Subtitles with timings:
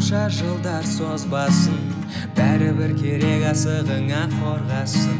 [0.00, 1.80] қанша жылдар созбасын
[2.32, 5.16] бәрібір керек асығыңа қорғасын.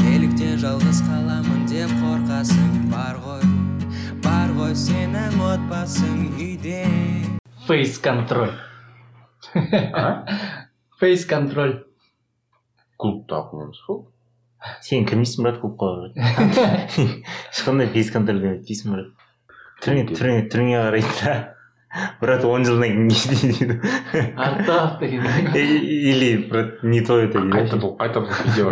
[0.00, 3.44] Неліктен жалғыз қаламын деп қорқасың бар ғой
[4.24, 6.80] бар ғой сенің отбасың үйде.
[7.68, 8.56] Фейс контроль.
[10.98, 11.76] Фейс контроль.
[12.98, 14.00] клубта оқымаймыз ғой
[14.82, 16.98] сен кірмейсің брат клубқа брат
[17.54, 19.14] ешқандай фейс контрольге өтпейсің брат.
[19.86, 21.36] Түріңе түріңе түріңе қарайды да.
[22.21, 23.75] брат он жылдан кейін не істейді дейді
[24.35, 25.21] Артап деген.
[25.55, 28.67] И- или брат не то это қайта дейді бұл қайта бұл видео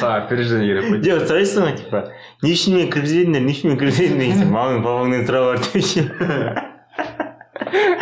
[0.00, 1.98] саған опережение керек қой жоқ сұрайсың ғой типа
[2.42, 6.02] не үшін мені кіргізбедіңдер не үшін мені кіргізбедің дегенсің мамаң папаңнан сұрап бар деп ше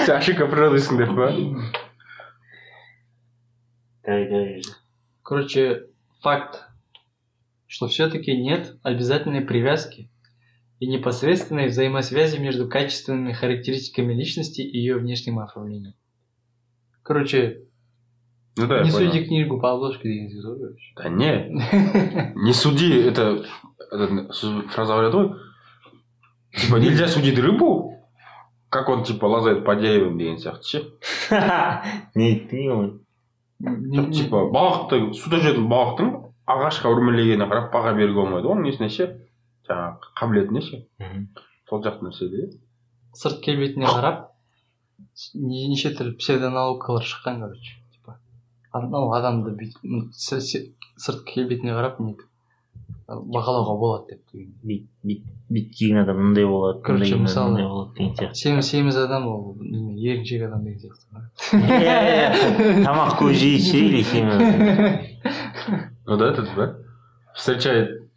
[0.06, 1.26] сен ошибка природыйсың деп па
[4.06, 4.62] давай давай
[5.22, 5.84] Короче,
[6.22, 6.64] факт,
[7.66, 10.07] что все-таки нет обязательной привязки
[10.80, 15.94] и непосредственной взаимосвязи между качественными характеристиками личности и ее внешним оформлением.
[17.02, 17.64] Короче,
[18.56, 19.10] ну да я не понял.
[19.10, 20.92] суди книгу по обложке деген сөз ғой короче.
[20.96, 23.44] да не не суди это
[23.90, 24.32] это
[24.70, 25.34] фраза говорят ғой
[26.56, 27.98] типа нельзя судить рыбу
[28.68, 30.78] как он типа лазает по деревьям деген сияқты ше
[32.14, 32.92] не айттың ғой
[33.64, 36.08] Жоқ, типа балықты суда жүретін балықтың
[36.46, 39.06] ағашқа өрмелегеніне қарап баға беруге болмайды ғой оның несіне ше
[39.69, 40.77] жаңағы қабілетіне ше
[41.69, 42.41] сол жақты нәрсе де
[43.15, 44.17] сырт келбетіне қарап
[45.35, 48.11] не- неше түрлі псевдонаукалар шыққан короче типа.
[48.73, 49.79] Анау адамды бүйтіп
[50.97, 52.11] сырт келбетіне қарап не
[53.09, 54.53] бағалауға болады деп деген.
[54.63, 57.57] Бит бит бит киген адам мындай болады Короче, мысалы-
[57.95, 58.33] деген сияқты.
[58.35, 61.05] семіз семіз адам ол еріншек адам деген сияқты
[62.85, 64.03] тамақ көп жейді ше или
[66.05, 66.75] ну да этот да.
[67.35, 68.08] Встречает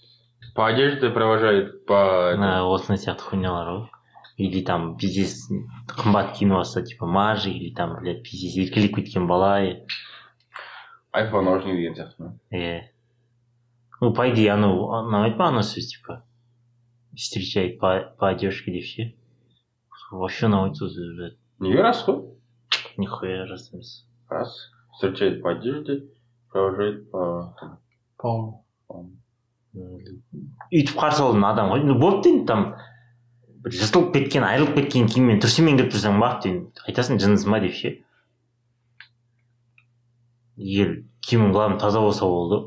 [0.55, 3.89] по одежде провожает по мына осындай сияқты хуйнялар ғой
[4.37, 5.49] или там пиздец
[5.89, 9.55] қымбат киініп алса типа мажи или там блядь пиздец еркелеп кеткен бала
[11.13, 12.83] айфон наушник деген сияқты ма иә
[14.01, 16.23] ну по идее анау ұнамайды ма ана сөз типа
[17.17, 19.09] встречает по, по одежке деп ше
[20.11, 21.39] вообще ұнамайды сол сөз блядь.
[21.61, 22.21] Неге рас қой
[22.99, 26.05] нихуя рас емес рас встречает по одежде
[26.51, 27.57] провожает по
[28.19, 29.22] по-моему
[29.73, 31.85] өйтіп қарсы алатын адам ғой.
[31.87, 32.65] Ну болды енді там
[33.65, 36.67] бір жыртылып кеткен айырылып кеткен киіммен трусимен келіп тұрсаң бақ деймін.
[36.89, 37.95] Айтасың жынысың ба деп ше?
[40.57, 42.61] Егер киімің главное таза болса болды.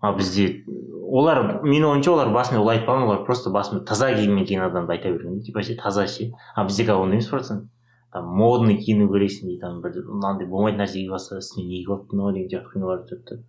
[0.00, 0.64] А бізде
[1.06, 5.14] олар менің ойымша олар басында олай айтпаған олар просто басында таза киіммен киген адамды айта
[5.14, 6.32] берген типа ше таза ше.
[6.54, 7.70] А бізде қазір ондай емес процент.
[8.12, 11.90] Там модный киіну керексің дейді там бір мынандай болмайтын нәрсе киіп алса үстіне не киіп
[11.94, 13.44] алыпты мынау деген сияқты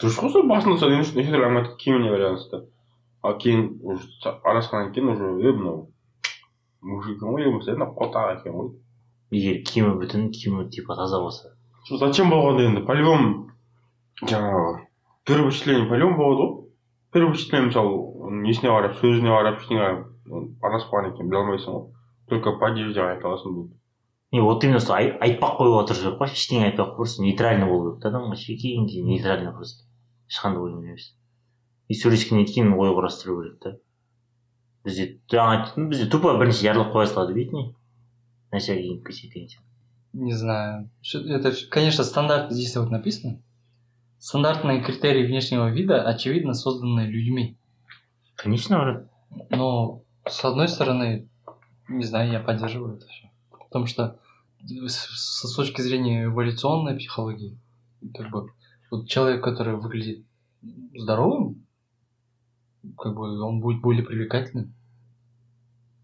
[0.00, 2.60] дұрыс қой сол басында сол түрлі әңгіме айтады киіміне байланысты
[3.22, 5.88] ал кейін уже араласқаннан кейін уже е мынау
[6.82, 8.68] мужик екен ғой болмаса мына қотақ екен ғой
[9.34, 11.54] егер киімі бүтін киімі типа таза болса
[11.98, 13.50] зачем болғанда енді по любому
[14.22, 14.86] жаңағы
[15.26, 16.54] первое впечатление по любому болады ғой
[17.12, 19.90] первое впечатление мысалы несіне қарап сөзіне қарап ештеңе
[20.62, 21.84] қалған екенін біле алмайсың ғой
[22.28, 23.74] только по одежде айта аласың болды
[24.30, 27.90] не вот именно сол ай- айтпақ қоюға тырысу керек қой ештеңе айтпақ просто нейтрально болу
[27.96, 29.87] керек та адамға кейін нейтрально просто
[30.29, 31.13] ешқандай оймен емес
[31.89, 33.75] и сөйлескеннен кейін ой құрастыру керек та
[34.85, 37.73] бізде жаңа айттым бізде тупо бірінші ярлық қоя салады видите
[38.53, 39.69] нәрсе киініп кетсек деген сияқты
[40.13, 40.89] Не знаю.
[41.01, 43.41] Что- Это, конечно, стандарт здесь вот написано.
[44.19, 47.57] Стандартные критерии внешнего вида, очевидно, созданы людьми.
[48.35, 49.09] конечно брат
[49.49, 51.27] Но, с одной стороны,
[51.89, 53.31] не знаю, я поддерживаю это все.
[53.49, 54.19] Потому что
[54.85, 57.57] с, с точки зрения эволюционной психологии,
[58.13, 58.51] как бы,
[58.91, 60.25] вот человек, который выглядит
[60.95, 61.65] здоровым,
[62.97, 64.73] как бы он будет более привлекательным.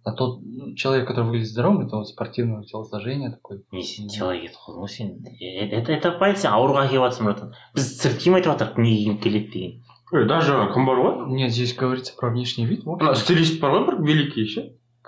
[0.06, 3.64] А тот ну, человек, который выглядит здоровым, это вот спортивного телосложения такой.
[3.72, 7.26] не сен тела кетіп қалдың ғой сен Э, это это понятно сен ауруға келіп жатрсың
[7.28, 9.84] братан біз сырт киім айтып жатырмық не киіп келеді деген
[10.14, 12.86] ей даже кім бар ғой Нет, здесь говорится про внешний вид.
[12.86, 13.08] в общем.
[13.08, 14.64] ана стилист бар ғой бір великий ше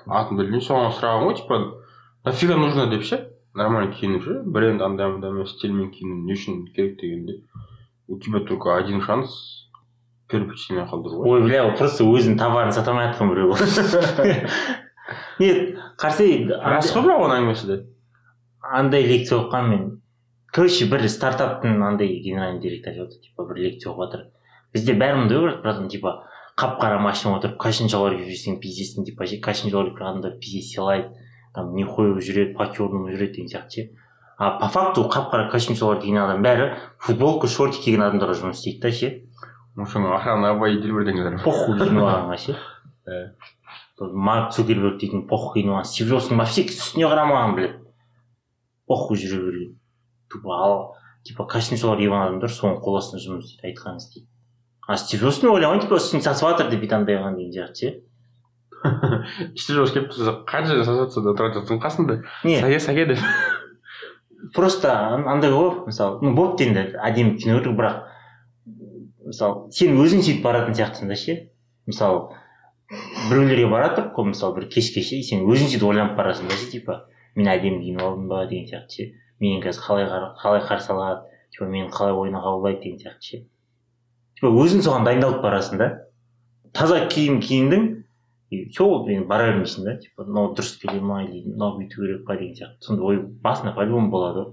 [0.05, 1.81] атын білмеймін соған сұраған ғой типа
[2.25, 6.99] нафига нужно деп ше нормально киініп ше бренд андай мындай стильмен киіну не үшін керек
[6.99, 7.39] дегенде
[8.08, 9.68] у тебя только один шанс
[10.28, 10.54] первое
[10.90, 13.54] қалдыру ғой ой бля ол просто өзінің товарын сата алмай жатқан біреу
[15.38, 17.76] нет қарсы рас қой бірақ оның әңгімесі де
[18.62, 19.92] андай лекция оқығанмын мен.
[20.54, 24.24] Короче бір стартаптың андай генеральный директор жатыр типа бір лекция оқып жатыр
[24.72, 26.24] бізде бәрі мындай ғой братан типа
[26.56, 31.12] қап қара машина отырып костюм шалбар киіп жүрсең пиздецсің типа шалбар киген адамдар пиздец сыйлайды.
[31.54, 33.90] Там нихуя жүреді по черному жүреді деген сияқты ше.
[34.38, 38.60] А по факту қап қара костюм шалбар киген адам бәрі футболка шорти киген адамдарға жұмыс
[38.60, 39.08] істейді да ше
[39.76, 42.56] может охрана делбер бірдеңелер похуй киініп алғанға ше
[44.12, 47.76] марк цукерберг дейтін похуй маған стив джобстың вообще үстіне қарамаған блядь.
[48.86, 49.78] Похуй жүре берген
[50.28, 54.28] тупо ал типа костюм киген адамдар соның қол астында жұмыс істейді айтқанын істейді
[54.86, 58.04] а стив джобстың ойламаймын типа үстін сатып жатыр деп бүйтіп андай қылған деген сияқты ше
[59.56, 62.60] стив джобс келіп тұрса қанша жасап да тұрады жатсың қасында не.
[62.60, 63.24] Сәке сәке деп
[64.54, 68.02] просто ан- андай ғой мысалы ну болыпты енді әдемі кино бірақ
[69.26, 71.36] мысалы сен өзің сөйтіп баратын сияқтысың да ше?
[71.86, 72.28] Мысалы
[73.30, 76.70] біреулерге бара жатырық қой мысалы бір кешке ше сен өзің сөйтіп ойланып барасың да ше
[76.70, 76.98] типа
[77.34, 78.46] мен әдемі киініп алдым ба?
[78.46, 79.12] деген сияқты ше.
[79.40, 80.06] Мені қазір қалай
[80.40, 81.26] қалай қарсы алады?
[81.50, 82.82] типа мені қалай ойына қабылдайды?
[82.82, 83.42] деген сияқты ше.
[84.38, 85.90] Типа өзің соған дайындалып барасың да.
[86.72, 87.86] Таза киім киіндің
[88.56, 92.26] и все енді бара бермейсің да типа мынау дұрыс келе ма или мынау бүйту керек
[92.26, 94.52] па деген сияқты сондай ой басында по любому болады ғой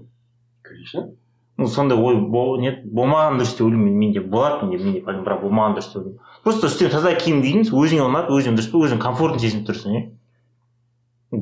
[0.62, 1.10] конечно.
[1.56, 2.16] Ну сондай ой
[2.60, 6.66] не болмаған дұрыс деп ойлаймын менде болады менде менде бірақ болмаған дұрыс деп ойлаймын просто
[6.68, 10.04] үстіне таза киім кидің өзіңе ұнады өзің дұрыс па өзің комфортно сезініп тұрсың иә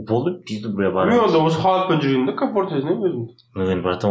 [0.09, 4.11] болды бүйтіп бля мен бара онда осы халатпен жүргенде комфорт сезінемін өзімді ну енді братан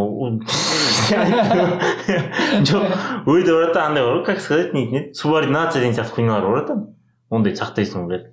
[2.70, 2.84] жоқ
[3.26, 6.86] ойда братан андай бар ғой как сказать не еді субординация деген сияқты хуйнялар бар братан.
[7.30, 8.30] Ондай сақтайсың блядь.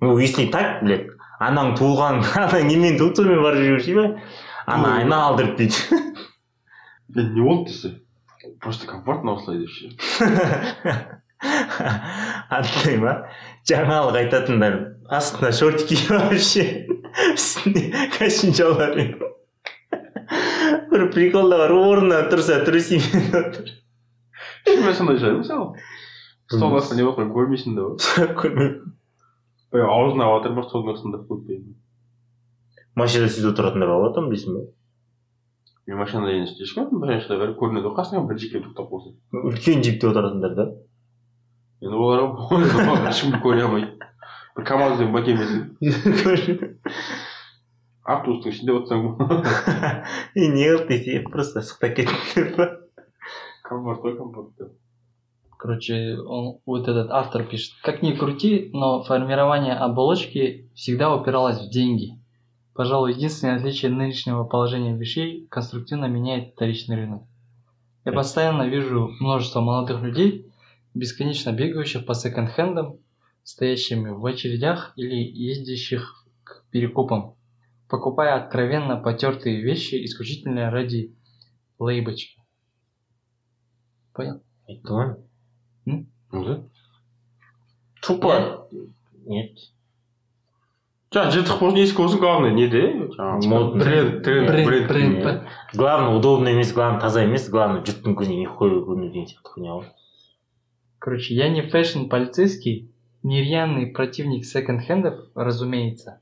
[0.00, 1.10] Ну если так блядь
[1.40, 4.06] анаң туылған анаң немен сонымен барып жүре берсей ма
[4.66, 6.00] ана айналдырып дейді
[7.08, 7.94] блин не болды десе
[8.60, 9.84] просто комфортно осылай деп ше
[11.44, 13.14] андай ма
[13.68, 16.86] жаңалық айтатындар астына шорт киіп вообще.
[17.34, 19.14] Үстіне костюмчалармен
[20.90, 23.70] бір приколда бар орнынан тұрса трусимен отыр
[24.96, 25.84] сондай шығар мысалы.
[26.50, 28.94] Стол астына не болып қойып көрмейсің да ғой көрмеппін.
[29.74, 31.66] Баяғы аузына ма столдың астында қойып
[32.94, 34.62] машинада сөйтіп отыратындар ғой там білесің ба
[35.88, 39.14] мен машинада енді ешкім машинада бәрі көрінеді ғой қасыңа бір жеке тоқтап қалса
[39.50, 40.68] үлкен джипте отыратындар да
[41.82, 44.10] енді олар олар ешкімді көре алмайды
[44.54, 45.58] бір камаздың бәкемесі
[48.04, 49.00] автобустың ішінде отырсаң
[50.38, 52.70] и не қылды десе просто ысықтап кеттіңдер ба
[53.66, 54.70] комфорт қой комфорт
[55.64, 61.70] Короче, он, вот этот автор пишет, как ни крути, но формирование оболочки всегда упиралось в
[61.70, 62.20] деньги.
[62.74, 67.22] Пожалуй, единственное отличие нынешнего положения вещей конструктивно меняет вторичный рынок.
[68.04, 70.52] Я постоянно вижу множество молодых людей,
[70.92, 72.98] бесконечно бегающих по секонд-хендам,
[73.42, 77.36] стоящими в очередях или ездящих к перекупам,
[77.88, 81.16] покупая откровенно потертые вещи исключительно ради
[81.78, 82.38] лейбочки.
[84.12, 84.42] Понял?
[84.68, 85.24] ну
[86.31, 86.55] да
[88.05, 88.67] тупо
[89.25, 89.57] нет
[91.15, 92.81] жаңағы жыртық болсын ескі болсын главное неде
[93.15, 95.23] жаңағы Мод- тренд тренд Бренд, бренд бренд, не.
[95.23, 95.41] бренд.
[95.73, 99.85] главное удобно емес главное таза емес главное жұрттың көзіне нихуя көріну деген сияқты хуйня ғой
[101.01, 102.91] Короче, я не фэшн-полицейский,
[103.23, 106.19] не рьяный противник секонд-хендов, разумеется.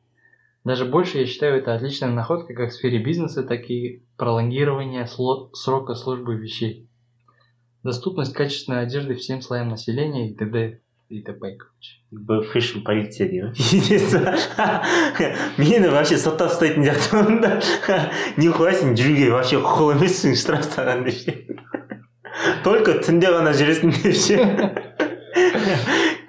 [0.64, 5.50] Даже больше я считаю это отличная находка как в сфере бизнеса, так и пролонгирования сло-
[5.54, 6.88] срока службы вещей.
[7.83, 10.81] Доступность качественной одежды всем слоям населения и т.д.
[11.09, 11.59] и т.п.
[12.53, 13.29] fashion полиция
[15.59, 17.61] мені вообще соттап ұстайтын сияқтымын да.
[18.37, 21.33] Нихуя сен жүруге вообще құқылы емессің штраф саған деп ше
[22.65, 24.37] только түнде ғана жүресің деп ше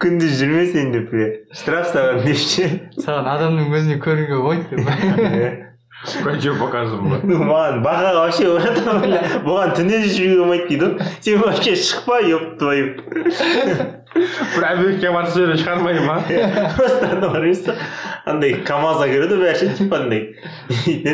[0.03, 1.13] күндіз жүрме сен деп
[1.55, 2.67] штраф саған деп ше
[2.97, 4.83] саған адамның көзіне көрінуге болмайды
[5.37, 5.72] деп
[6.25, 8.49] радио показываем ба ну маған баға вообще
[9.45, 12.85] бұған түнде де жүруге болмайды дейді ғой сен вообще шықпа еп твою.
[14.13, 16.15] Бір объектке барып сөйлеп шығармай ма
[16.77, 17.73] просто ана бар емес па
[18.29, 20.21] андай камазға кіреді бәрі ше типа андай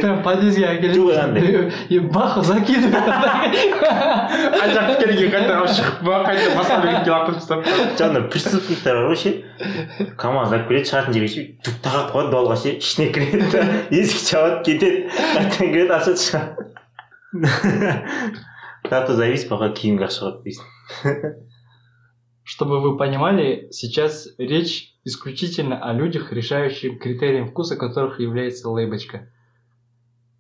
[0.02, 1.44] прям подъездге Жоқ, әкеледі андай.
[1.90, 7.60] и бах закидывает ана жаққа келгенге қайта алып шығып ба қайта басқа бекетке лақтырып тастап
[7.70, 9.32] жаңағыдай преступниктер бар ғой ше
[10.20, 13.60] камаз алып келеді шығатын жерге ше түк тағап қояды дуалға ше ішіне кіреді да.
[13.96, 16.52] Есік жабады кетеді қайтадан кіреді ашады шығады
[18.90, 20.66] зато завис пока киімге ақша қалып дейсің
[22.50, 29.32] Чтобы вы понимали, сейчас речь исключительно о людях, решающих критерием вкуса которых является лейбочка.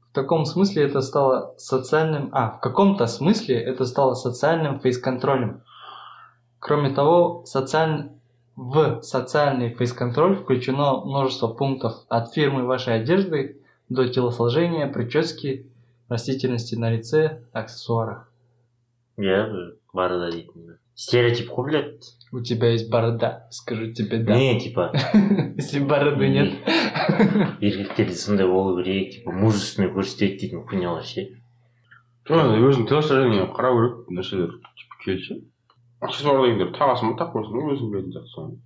[0.09, 2.29] В таком смысле это стало социальным...
[2.31, 5.61] А, в каком-то смысле это стало социальным фейс-контролем.
[6.57, 8.09] Кроме того, социаль-
[8.55, 15.71] в социальный фейс-контроль включено множество пунктов от фирмы вашей одежды до телосложения, прически,
[16.07, 18.31] растительности на лице, аксессуарах.
[19.93, 24.37] борода дейтін стереотип қой блядь У тебя есть борода, скажу тебе да.
[24.37, 24.91] не типа.
[25.57, 26.53] Если бороды нет.
[27.59, 31.25] еркектерде сондай болу керек типа мужественный көрсетеді дейтін хуйнялар ше
[32.29, 35.37] жаңағы өзің телосложениеңе қарау керек нәрселер типа келші
[36.05, 38.59] аксессуар дегендер тағасың ба тақпайсың ба өзің білетін сияқты соны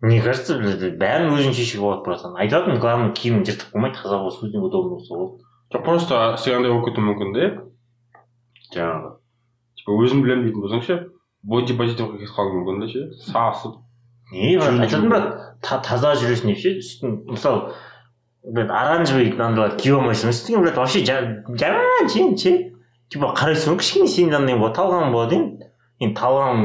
[0.00, 2.32] мне кажется блядь, бәрін өзің шешуге болады просто.
[2.40, 6.72] Айтатын главное киімін жыртып қоймайды қазақ болсын өзіне удобно болса болды жоқ просто сен андай
[6.72, 7.48] болып кетуі мүмкін да.
[8.76, 9.10] жаңағы
[9.80, 11.00] типа өзім білемін дейтін болсаң ше
[11.42, 13.78] бодипозитивға кетіп қалуы мүмкін да ше сасып
[14.32, 15.30] не айтатын брат
[15.62, 17.72] та- таза жүресің деп ше үстін мысалы
[18.44, 22.52] блядь оранжевый андайларды киіп алмайсың үстіңе блядь вообще жа- жаман ше ше
[23.10, 25.70] типа қарайсың ғой кішкене сенде андай болады талғам болады енді
[26.00, 26.64] енді талғам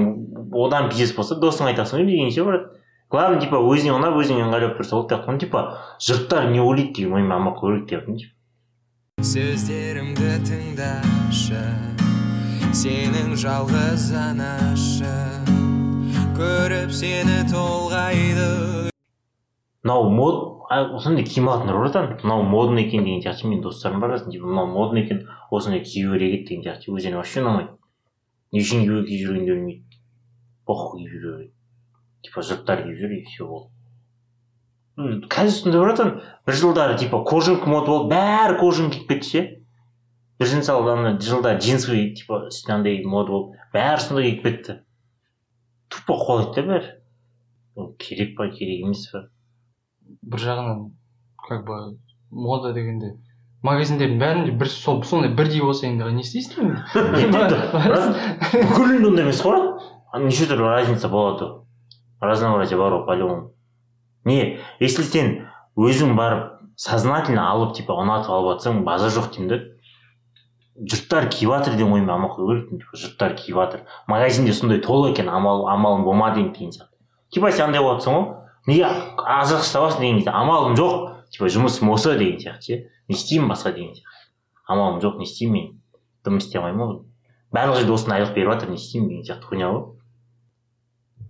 [0.66, 2.70] одан пиздец болса досыңа айтасың ғой дегенше брат
[3.10, 5.66] главное типа өзіңе ұнап өзіңе ыңғайлы болып тұрса болды деп типа
[6.08, 11.64] жұрттар не ойлайды деген ойыма алмай қою керек деп сөздерімді тыңдашы
[12.76, 15.12] сенің жалғыз анашы
[16.36, 18.92] көріп сені толғайды.
[19.86, 20.68] Мынау мод
[20.98, 24.68] осындай киім алатындар бар мынау модный екен деген сияқты менің достарым бар арасында типа мынау
[24.74, 26.92] модный екен осындай кию керек еді деген сияқты.
[26.92, 27.72] Өздеріне вообще ұнамайды.
[28.52, 30.00] Не үшін кию киіп жүргенін де білмейді.
[30.68, 31.54] Похуй киіп жүре береді
[32.28, 33.72] типа жұрттар киіп жүр и все болды
[35.32, 36.16] қазір сондай братан
[36.48, 39.48] бір жылдары типа кожанка мода болды бәрі кожанка киіп кетті ше.
[40.40, 44.78] Бір жыл мысалы ана жылдары джинсовый типа үстіне андай мода болды бәрі сондай киіп кетті
[45.90, 46.90] тупо құлайды да бәрі
[47.76, 49.26] ол керек па керек емес па
[50.22, 50.82] бір жағынан
[51.48, 51.80] как бы
[52.32, 53.16] мода дегенде
[53.66, 56.74] магазиндердің бәрінде бір сол сондай бірдей болса енді не істейсің
[58.70, 59.62] бүкіл ондай емес қой
[60.26, 61.52] неше түрлі разница болады
[62.22, 63.54] разнообразие бар ғой по любому
[64.26, 65.32] не если сен
[65.78, 69.62] өзің барып сознательно алып типа ұнатып алып жатсаң базар жоқ деймін да
[70.81, 75.11] жұрттар киіп жатыр деген оймен алмай қою керек типа жұрттар киіп жатыр магазинде сондай толы
[75.11, 78.27] екен амал амалым болмады енді деген сияқты типа сен андай болып жатсың ғой
[78.71, 80.97] неге азық табасың деген кезде амалым жоқ
[81.35, 84.27] типа жұмысым осы деген сияқты ше не істеймін басқа деген сияқты
[84.67, 85.81] амалым жоқ не істеймін мен
[86.25, 87.01] дым істей алмаймын ғой
[87.53, 89.89] барлық жерде осындай айлық беріп жатыр не істеймін деген сияқты хуйня ғой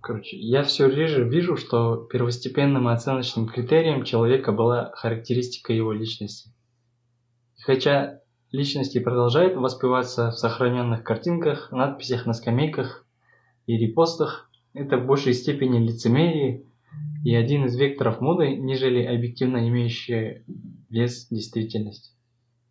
[0.01, 6.49] Короче, я все реже вижу, что первостепенным оценочным критерием человека была характеристика его личности.
[7.57, 8.21] И Хотя
[8.52, 13.06] личности продолжают воспеваться в сохраненных картинках, надписях на скамейках
[13.66, 16.64] и репостах, это в большей степени лицемерие
[17.24, 20.44] и один из векторов моды, нежели объективно имеющая
[20.90, 22.14] вес действительность.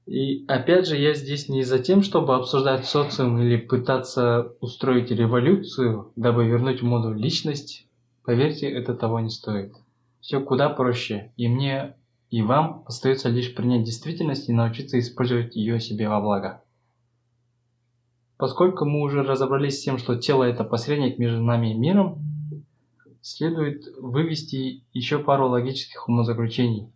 [0.05, 6.11] И опять же, я здесь не за тем, чтобы обсуждать социум или пытаться устроить революцию,
[6.15, 7.87] дабы вернуть в моду личность.
[8.23, 9.73] Поверьте, это того не стоит.
[10.21, 11.95] Все куда проще, и мне,
[12.35, 16.61] и вам остается лишь принять действительность и научиться использовать ее себе во благо.
[18.35, 22.19] Поскольку мы уже разобрались с тем, что тело это посредник между нами и миром,
[23.21, 26.91] следует вывести еще пару логических умозаключений.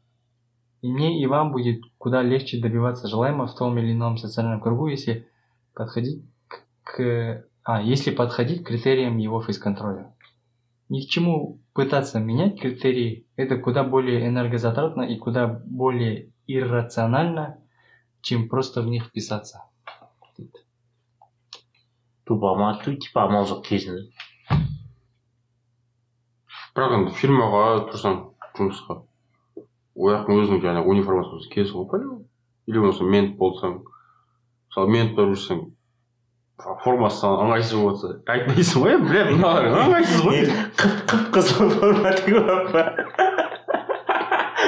[0.82, 4.88] И мне, и вам будет куда легче добиваться желаемого в том или ином социальном кругу,
[4.88, 5.26] если
[5.74, 6.22] подходить
[6.84, 10.14] к, а, если подходить к критериям его фейс-контроля
[10.89, 17.59] Ни к чему пытаться менять критерии, это куда более энергозатратно и куда более иррационально,
[18.21, 19.63] чем просто в них вписаться.
[22.25, 24.09] тупо амал ту- типа амал жоқ кезінде
[26.75, 28.17] бірақ енді фирмаға тұрсаң
[28.59, 28.97] жұмысқа
[29.61, 32.01] ол жақтың өзінің жаңағы униформасы болса киесің ғой по
[32.67, 35.61] или болмаса мент болсаң мысалы мент болып жүрсең
[36.84, 40.40] формасы саған ыңғайсыз болып жатса айтпайсың ғой бля мыналар ыңғайсыз ғой.
[40.80, 42.84] Қып қып қызыл форма тігіп алып па?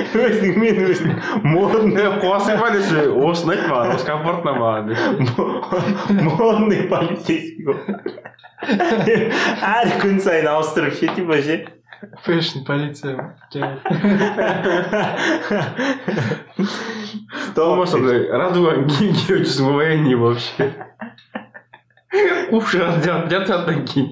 [0.01, 1.11] Өзің мен өзім
[1.43, 5.07] модный қуасың ба десе осыны айт маған осы комфортно маған десе
[6.29, 7.85] модный полицейский болып
[8.61, 11.61] әр күн сайын ауыстырып ше типа ше?
[12.25, 13.13] Fashion, полиция.
[17.55, 20.71] болмаса радуганың киім киіп жүрсің ғой военный вообще.
[22.11, 24.09] Қуып шығады жатқаннан кейін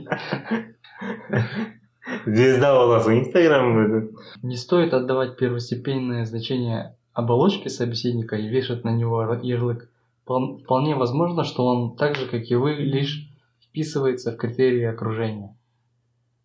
[2.25, 4.00] звезда боласың инстаграмда
[4.44, 9.89] Не стоит отдавать первостепенное значение оболочке собеседника и вешать на него ярлык.
[10.25, 13.29] Впол- Вполне возможно, что он так же, как и вы, лишь
[13.62, 15.56] вписывается в критерии окружения.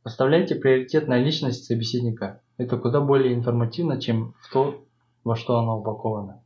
[0.02, 2.40] Оставляйте приоритет на личность собеседника.
[2.58, 4.84] Это куда более информативно, чем в то,
[5.22, 6.42] во что оно упаковано.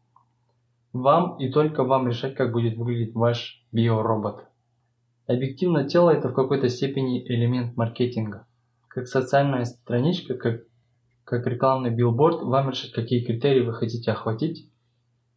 [0.93, 4.48] Вам и только вам решать, как будет выглядеть ваш биоробот.
[5.29, 8.47] Объективно тело это в какой-то степени элемент маркетинга.
[8.89, 10.63] Как социальная страничка, как
[11.29, 14.71] как рекламный билборд, вам решать, какие критерии вы хотите охватить.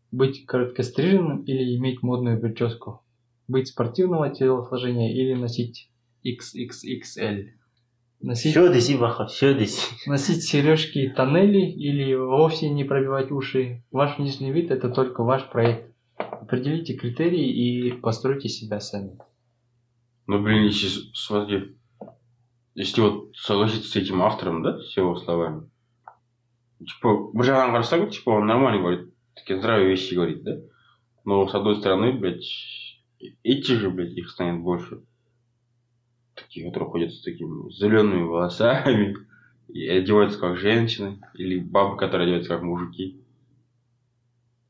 [0.09, 3.03] Быть короткостриженным или иметь модную прическу.
[3.49, 5.91] Быть спортивного телосложения или носить
[6.23, 7.47] XXXL.
[8.21, 13.83] Носить, все десе баха все десе носить сережки и тоннели или вовсе не пробивать уши.
[13.91, 15.93] Ваш внешний вид это только ваш проект.
[16.15, 19.17] Определите критерии и постройте себя сами.
[20.27, 21.75] Ну блин если смотри
[22.75, 25.69] если вот согласиться с этим автором, да, с его словами,
[26.79, 30.57] типа, бір жағынан қарасаң, типа, он нормально говорит, такие здравые вещи говорит, да?
[31.25, 32.45] Но с одной стороны, блядь,
[33.43, 35.03] эти же, блядь, их станет больше.
[36.33, 39.15] Такие, которые ходят с такими зелеными волосами
[39.67, 43.21] и одеваются как женщины, или бабы, которые одеваются как мужики.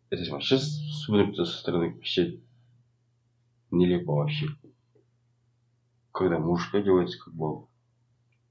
[0.10, 2.40] Это вообще смотрится со стороны вообще
[3.70, 4.48] нелепо вообще
[6.13, 7.67] Когда мужик одевается как баба.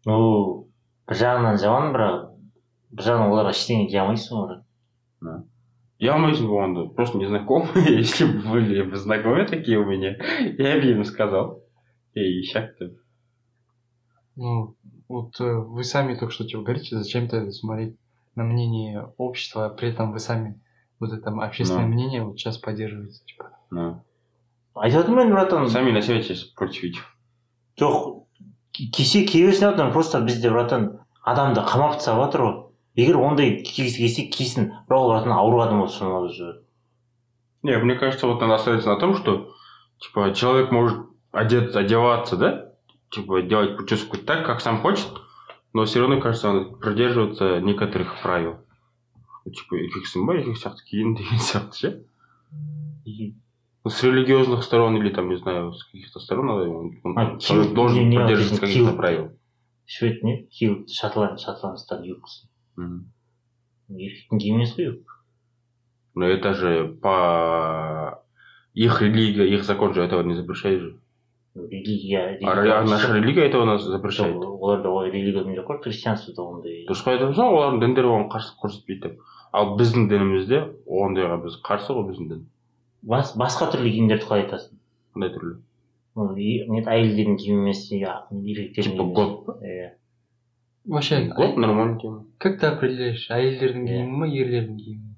[0.06, 0.68] ну
[1.10, 2.18] бір жағынан жаман бірақ
[2.94, 5.44] бір жағынан оларға ештеңе дей алмайсың ғой
[5.98, 10.92] Я мысль Вонда, просто незнакомые, если бы были бы знакомые такие у меня, я бы
[10.92, 11.64] им сказал.
[12.14, 12.98] Эй, щак ты.
[14.36, 14.76] Ну,
[15.08, 17.98] вот э, вы сами только что типа говорите, зачем-то смотреть
[18.36, 20.62] на мнение общества, а при этом вы сами
[21.00, 21.94] вот это общественное Ну.
[21.94, 23.24] мнение вот сейчас поддерживаете.
[23.26, 23.52] Типа.
[23.72, 24.04] Ну.
[24.76, 27.16] айтып жатырмын мен братан Сами носитесь против этих.
[27.81, 28.25] жоқ
[28.73, 30.91] кесе кие берсін просто бізде братан
[31.25, 32.57] адамды қамап тастап жатыр ғой
[32.97, 36.61] егер ондай келсе кисін бірақ ол братан ауру адам болып саналады уже
[37.63, 39.55] Не, мне кажется, вот надо остановиться на том, что,
[39.99, 40.99] типа, человек может
[41.31, 42.73] одеться, одеваться, да?
[43.11, 45.09] Типа, делать прическу так, как сам хочет,
[45.75, 48.57] но все равно, кажется, он придерживается некоторых правил.
[49.45, 52.05] Типа, еркексің ба, еркек сияқты киін деген сияқты ше.
[53.89, 57.73] С религиозных сторон или там, не знаю, с каких-то сторон надо, он, он А, хил-
[57.75, 59.31] должен не- придерживаться каких-то правил.
[59.87, 62.05] швед не хил шотланд шотландстан
[64.39, 64.97] киімі емес қой
[66.15, 68.23] Но это же по...
[68.75, 70.95] Их религия, их закон же этого не запрещает же.
[71.55, 74.37] религия А ре- наша религия этого нас запрещает.
[74.37, 78.59] оларда ол религияда жоқ қой христианствода ондай дұрыс қой айтып отырсың олардың діндері оған қарсылық
[78.63, 79.19] көрсетпейді деп
[79.53, 82.47] ал біздің дінімізде ондайға біз қарсы ғой біздің дін.
[83.03, 84.77] Бас, басқа түрлі киімдерді қалай айтасың?
[85.15, 85.55] Қандай түрлі?
[86.17, 89.91] Ну, и- нет әйелдердің киімі емес еркектердің Типа иә.
[90.87, 92.25] Вообще, год нормальная тема.
[92.39, 93.87] как ты определяешь, әйелдердің Иә.
[93.87, 95.15] киімі ма ерлердің киімі?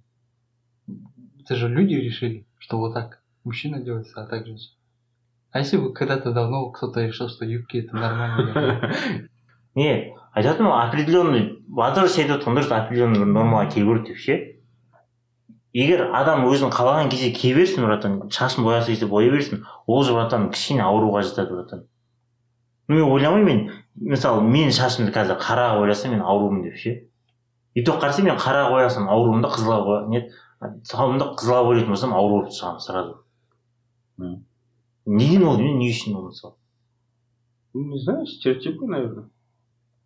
[1.43, 3.21] Это же люди решили что вот так.
[3.45, 4.77] Мужчина делается а так женщина.
[5.51, 8.95] А если бы когда-то давно кто-то решил что юбки это нормально
[9.75, 14.07] не айтып жатырмын ғой определенный батыр сен айтып отырған дұрыс определенный бір нормаға келу керек
[14.09, 14.52] деп ше
[15.73, 20.13] егер адам өзінің қалаған кезде кие берсін братан шашын бояғысы келсе боя берсін ол же
[20.13, 21.85] братан кішкене ауруға жатады братан.
[22.89, 27.09] Ну мен ойламаймын мен мысалы мен шашымды қазір қара боясам мен аурумын деп ше?
[27.75, 30.33] И то қарасам мен қара боясам аурумын да қызылға нет?
[30.85, 33.23] Сауымды қызылға бояйтын болсам ауру болып шығамын сразу.
[35.07, 36.55] Неден ол не үшін ол мысалы?
[37.75, 39.31] Не знаю стереотипы наверное.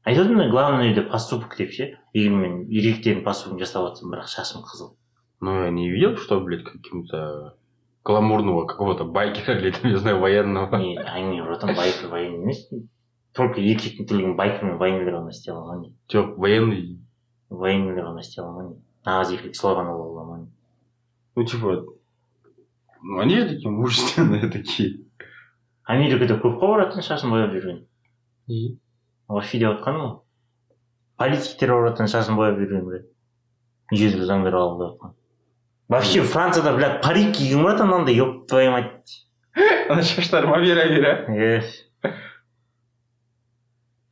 [0.04, 1.98] Айтып отырмын главный это поступок деп ше?
[2.14, 4.94] Егер мен еркектердің поступкін жасап жатсам бірақ шашым қызыл.
[5.41, 7.55] но я не видел что блядь каким-то
[8.03, 12.65] гламурного какого-то байкера или там не знаю военного не әңгіме братан байкер военный емес
[13.37, 16.81] только еркектің тірлігін байкер мен военныйлар ғана істей аламын ғой не жоқ военный
[17.49, 20.51] военныйлар ғана істей аламын ғой не нағыз еркек солай ғана бола аламын ғой не
[21.35, 21.75] ну типа
[23.03, 25.05] ну они же такие мужественные такие
[25.83, 27.85] америкада көп қой братан шашын бояп жүрген
[28.47, 28.77] и
[29.27, 30.19] вообще деп жатқаным ғой
[31.17, 33.09] политиктер бар братан шашын бояп жүрген блядь
[33.93, 35.15] жедел заңдар қабылдап жатқан
[35.87, 39.27] вообще францияда блядь парик киген братан андай еб твою мать
[39.89, 41.61] она шаштарыма бера бера Э,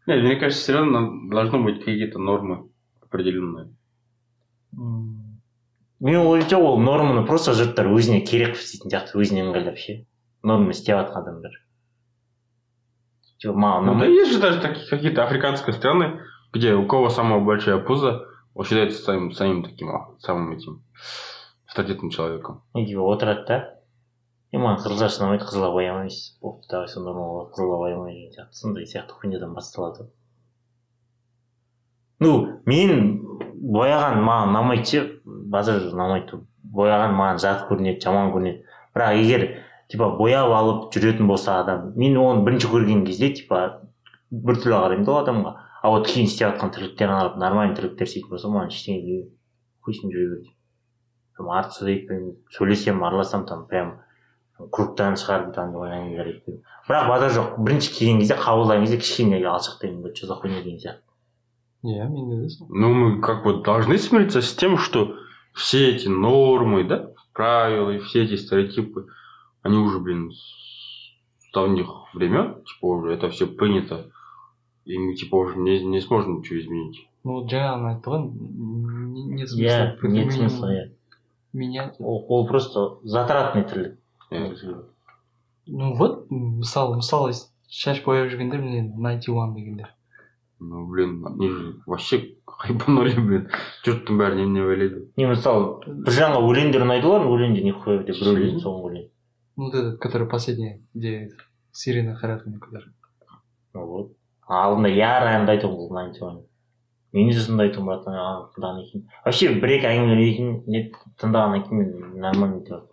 [0.07, 2.69] нет мне кажется все равно должно быть какие-то нормы
[3.01, 3.69] определенные
[4.73, 5.41] м,
[6.01, 9.95] менің ойымша ол норманы просто жұрттар өзіне керек қылып істейтін сияқты өзіне ыңғайлап ше
[10.43, 11.57] норма істеп жатқан адамдар
[13.39, 16.19] типа маған Ну, да ұнамайды есть же даже такие какие-то африканские страны,
[16.53, 20.83] где у кого самая большая пузо, он считается самым, самим таким, а, самым этим
[21.74, 22.62] Авторитетным человеком.
[22.74, 23.58] типа отырады да?
[24.52, 28.54] Е маған қызыл шаш ұнамайды қызылға боямайсыз бопты давай сонда нормал қызылға боямай деген сияқты
[28.54, 30.06] сондай сияқты хуйнядан басталады
[32.20, 33.26] ну мен
[33.58, 35.02] бояған маған ұнамайды ше.
[35.24, 36.38] Базар ұнамайды.
[36.62, 38.62] Бояған маған жат көрінеді жаман көрінеді.
[38.94, 39.46] Бірақ егер
[39.90, 43.64] типа бояп алып жүретін болса адам мен оны бірінші көрген кезде типа
[44.30, 45.56] біртүрлі қараймын да ол адамға.
[45.82, 49.32] А вот кейін істеп жатқан тірліктерін қарап нормальный тірліктер істейтін болса маған ештеңе демеймін
[49.84, 50.54] қойсын жүре береді
[51.37, 53.93] там артық сөз айтпаймын сөйлесемін араласамын там прям
[54.59, 60.01] кругтан шығарып там әңгімелер айтпаймын бірақ базар жоқ бірінші келген кезде қабылдаған кезде кішкене алшақтаймын
[60.03, 61.05] вот что за хуйня деген сияқты
[61.83, 65.15] иә менде де сол Ну, мы как бы должны смириться с тем, что
[65.53, 69.07] все эти нормы, да, правила и все эти стереотипы,
[69.61, 74.07] они уже, блин, с давних времен, типа уже это все принято,
[74.85, 77.07] и мы типа уже не, не сможем ничего изменить.
[77.23, 80.85] ну вот жаңағыны айтты ғой н- нет иә смысла нет применять- смысла иә
[81.54, 83.96] менять ол, ол просто затратный тірлік
[84.30, 84.52] Я-
[85.66, 87.32] ну вот мысалы мысалы
[87.70, 89.94] шаш бояп жүргендер міне найти уан дегендер
[90.60, 91.22] ну блин
[91.86, 93.48] вообще хайпанули блин.
[93.84, 98.38] Жұрттың бәрі не не ойлайды не мысалы біржанға өлеңдер ұнайды ғой өлеңде нихуя деп Серьезно?
[98.38, 99.10] өлең соңғы өлең
[99.56, 101.30] Ну, Вот этот, который последний, где
[101.70, 102.90] с Ириной Харатовной, который.
[103.72, 104.12] Ну вот.
[104.48, 106.40] Алдында яр әнді бұл мынаны айтуын
[107.14, 109.94] мен де сонда айтуым а, тыңдағаннан кейін вообще бір екі
[110.66, 110.86] не
[111.22, 112.90] тыңдағаннан кейін мен нормально деп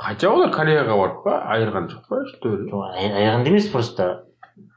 [0.00, 2.70] хотя олар кореяға барып па айырған жоқ па что ли?
[2.70, 4.26] Жоқ емес просто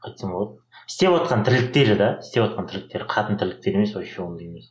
[0.04, 4.70] айтсам болады істеп жатқан тірліктері да істеп жатқан тірліктері қатын тірліктері емес вообще ондай емес.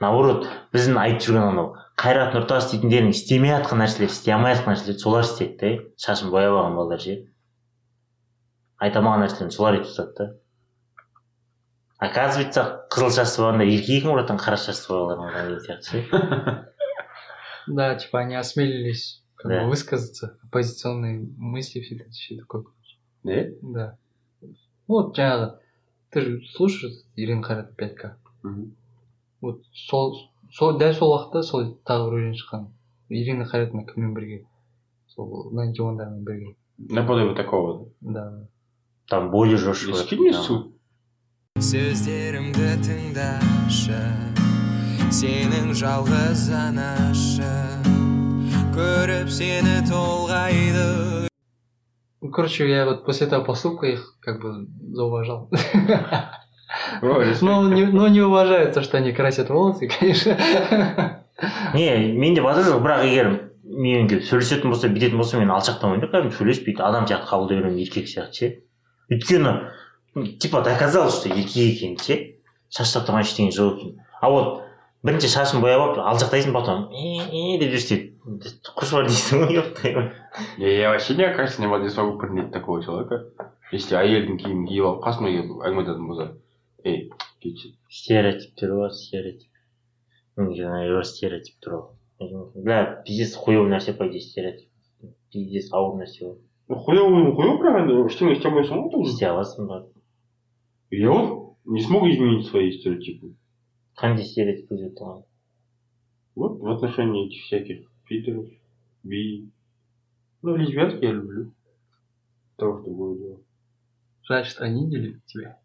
[0.00, 5.04] Наоборот біздің айтып жүрген анау қайрат нұртас дейтіндердің істемей жатқан нәрселер істей алмай жатқан нәрселерді
[5.04, 7.16] солар істейді да шашын бояп алған балдар ше.
[8.80, 10.28] Айта алмаған нәрселерін солар етіп тастады да.
[12.00, 16.66] Оказывается қызыл шашты болғанда еркек екен братан қара шашты болғандар деген сияқты ше
[17.66, 19.62] Да, типа они осмелились как Да.
[19.64, 22.64] бы высказаться, оппозиционные мысли, все это все такое.
[23.22, 23.96] Да.
[24.42, 24.56] Ну,
[24.88, 25.58] вот жаңағы,
[26.10, 28.14] ты же слушаешь Ирина Харатова 5К.
[28.42, 28.74] Мгм.
[29.40, 32.66] Вот сол, сол, дәл сол уақытта сол тағы бір өлең шыққан.
[33.08, 34.44] Ирина Харатовна кіммен бірге?
[35.08, 36.56] Сол 91-дармен бірге.
[36.78, 38.46] наподобие такого Да.
[39.06, 40.72] там более жестко скинь мне ссылку
[41.60, 44.00] сөздерімді тыңдашы
[45.12, 47.50] сенің жалғыз анашы
[48.72, 51.28] көріп сені толғайды
[52.32, 55.50] короче, я вот после этого поступка их как бы зауважал.
[57.02, 60.36] Ну, не, ну, не уважают то, что они красят волосы, конечно.
[61.74, 63.28] не мен де батыр жоқ бірақ егер
[63.64, 67.80] менімен келіп сөйлесетін болса бүйтетін болса мен алшақтамаймын да кәдімгі сөйлеспейді адам сияқты қабылдай беремін
[67.80, 68.50] еркек сияқты ше
[69.10, 69.54] өйткені
[70.14, 72.16] типа доказал что еркек екенін ше
[72.70, 74.62] шаш тұрған ештеңе жоқ екен а вот
[75.06, 78.00] бірінші шашын бояп алып алшақтайсың потом деп жүрсе
[78.76, 80.10] құш бар дейсің ғой епта
[80.58, 83.24] Не, я вообще мне кажется, не смогу принять такого человека.
[83.72, 86.26] Если әйелдің киімін киіп алып қасыма келіп әңгіме айтатын болса
[86.84, 87.10] ей
[87.42, 89.50] кетші стереотиптер бар стереотип.
[91.06, 94.68] Стереотип туралы бля пиздец хуевый нәрсе по идее стереотип.
[95.32, 96.38] Пиздец ауыр нәрсе ғой
[96.70, 99.80] хуевый хуевый бірақ енді ештеңе істей алмайсың ғой істей аласың ба
[100.90, 103.34] я вот не смог изменить свои стереотипы?
[104.00, 105.24] Қандай стереотип өзгерт тұрған
[106.40, 108.46] вот в отношении этих всяких питеров
[109.02, 109.50] би.
[110.42, 111.52] Ну лесбиянки я люблю.
[112.56, 113.40] Того что было дело.
[114.26, 115.58] Значит, они не любят тебя.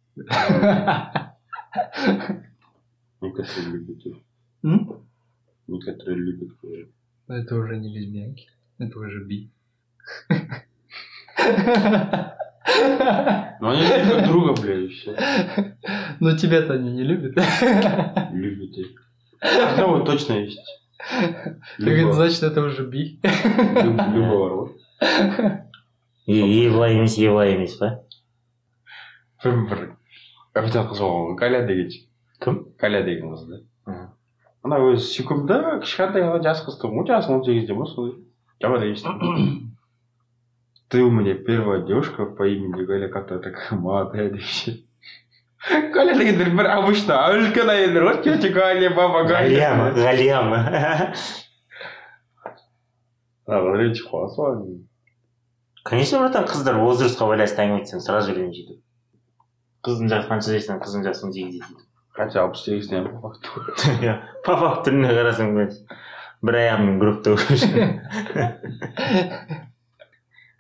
[3.22, 4.18] некоторые любят их.
[5.68, 6.58] Некоторые любят
[7.28, 9.50] Ну, Это уже не лесбиянки, это уже би.
[13.61, 15.17] ну они любят друг друга бля и все
[16.21, 17.35] Но тебя-то они не любят.
[18.33, 18.89] любят их
[19.79, 20.61] ну вот точно есть
[20.99, 23.19] Так это Любого- значит, это уже би.
[23.23, 24.73] люб- любого рода
[26.27, 27.89] е былай емес е былай емес па
[29.43, 29.81] бір бір
[30.55, 32.01] официант қыз болған ғой галя деген ше.
[32.45, 34.09] кім галя деген қыз да Мгм.
[34.63, 38.13] ана өзі сүйкімді кішкентай ғана жас қыз тұғын ғой жасы он сегізде ма солай
[38.61, 39.03] жаман емес
[40.88, 44.84] ты у меня первая девушка по имени галя которая такая молодая ше
[45.94, 50.60] галя дегендер бір обычно үлкен әйелдер ғой тетя галя баба ғалия ма галя ғалия ма
[53.80, 54.56] ренжіп қаласың ғой
[55.84, 58.74] конечно братан қыздар возрастқа байланысты әңгіме айтсаң сразу ренжиді
[59.86, 61.82] қыздың жасы қанша десең қыздың жасы он сегізде дейді
[62.18, 63.48] қанша алпыс сегізден по факту
[64.46, 65.48] по факту түріне қарасаң
[66.46, 67.30] бір аяғымен гробта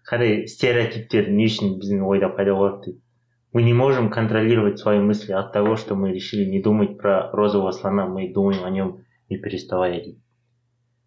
[0.09, 3.01] қарай стереотиптер не үшін біздің ойда пайда болады дейді
[3.55, 7.71] мы не можем контролировать свои мысли от того что мы решили не думать про розового
[7.71, 8.05] слона.
[8.05, 10.19] Мы думаем о нем не переставая дейді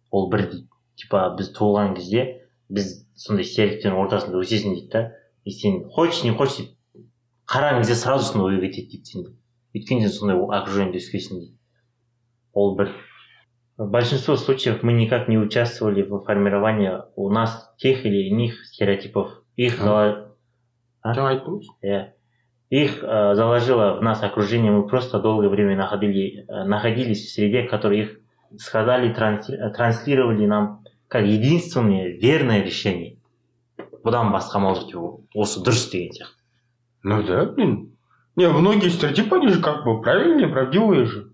[0.09, 0.67] ол бір дейді.
[0.95, 2.23] Типа біз туылған кезде
[2.69, 5.03] біз сондай стереотиптердің ортасында өсесің дейді да.
[5.45, 7.05] И сен хочешь не хочешь дейді
[7.45, 9.35] қараған кезде сразу сондай ой кетеді дейді сенде.
[9.75, 11.55] Өйткені сен сондай окружениеде өскенсің дейді.
[12.53, 12.91] Ол бір
[13.79, 19.41] в большинстве случаев мы никак не участвовали в формировании у нас тех или иных стереотипов.
[19.55, 20.35] Их зала-
[21.01, 22.11] жаңа айттым э,
[22.69, 24.73] их э, заложило в нас окружение.
[24.73, 28.19] Мы просто долгое время находили, э, находились в среде которые их
[28.57, 33.15] сказали э, транслировали нам как единственное верное решение.
[34.03, 36.35] Бұдан басқа деп осы дұрыс деген сияқты
[37.03, 37.95] ну да блин.
[38.35, 41.28] Не многие стереотипы они же как бы правильные правдивые же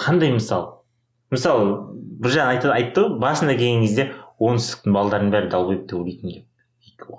[0.00, 0.84] қандай мысал?
[1.30, 4.06] Мысалы біржан айтты айтты ғой басында келген кезде
[4.40, 6.46] оңтүстіктің балдарының бәрі долбоеб деп ойлайтын деп.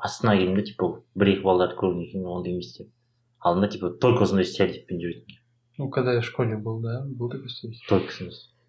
[0.02, 2.90] Астына келдім да типа бір екі балдарды көргеннен кейін ондай емес деп.
[3.40, 5.38] Алдында типа только сондай стереотиппен жүретін
[5.78, 7.88] Ну, когда я в школе был, да, был такой стереотип.
[7.88, 8.14] только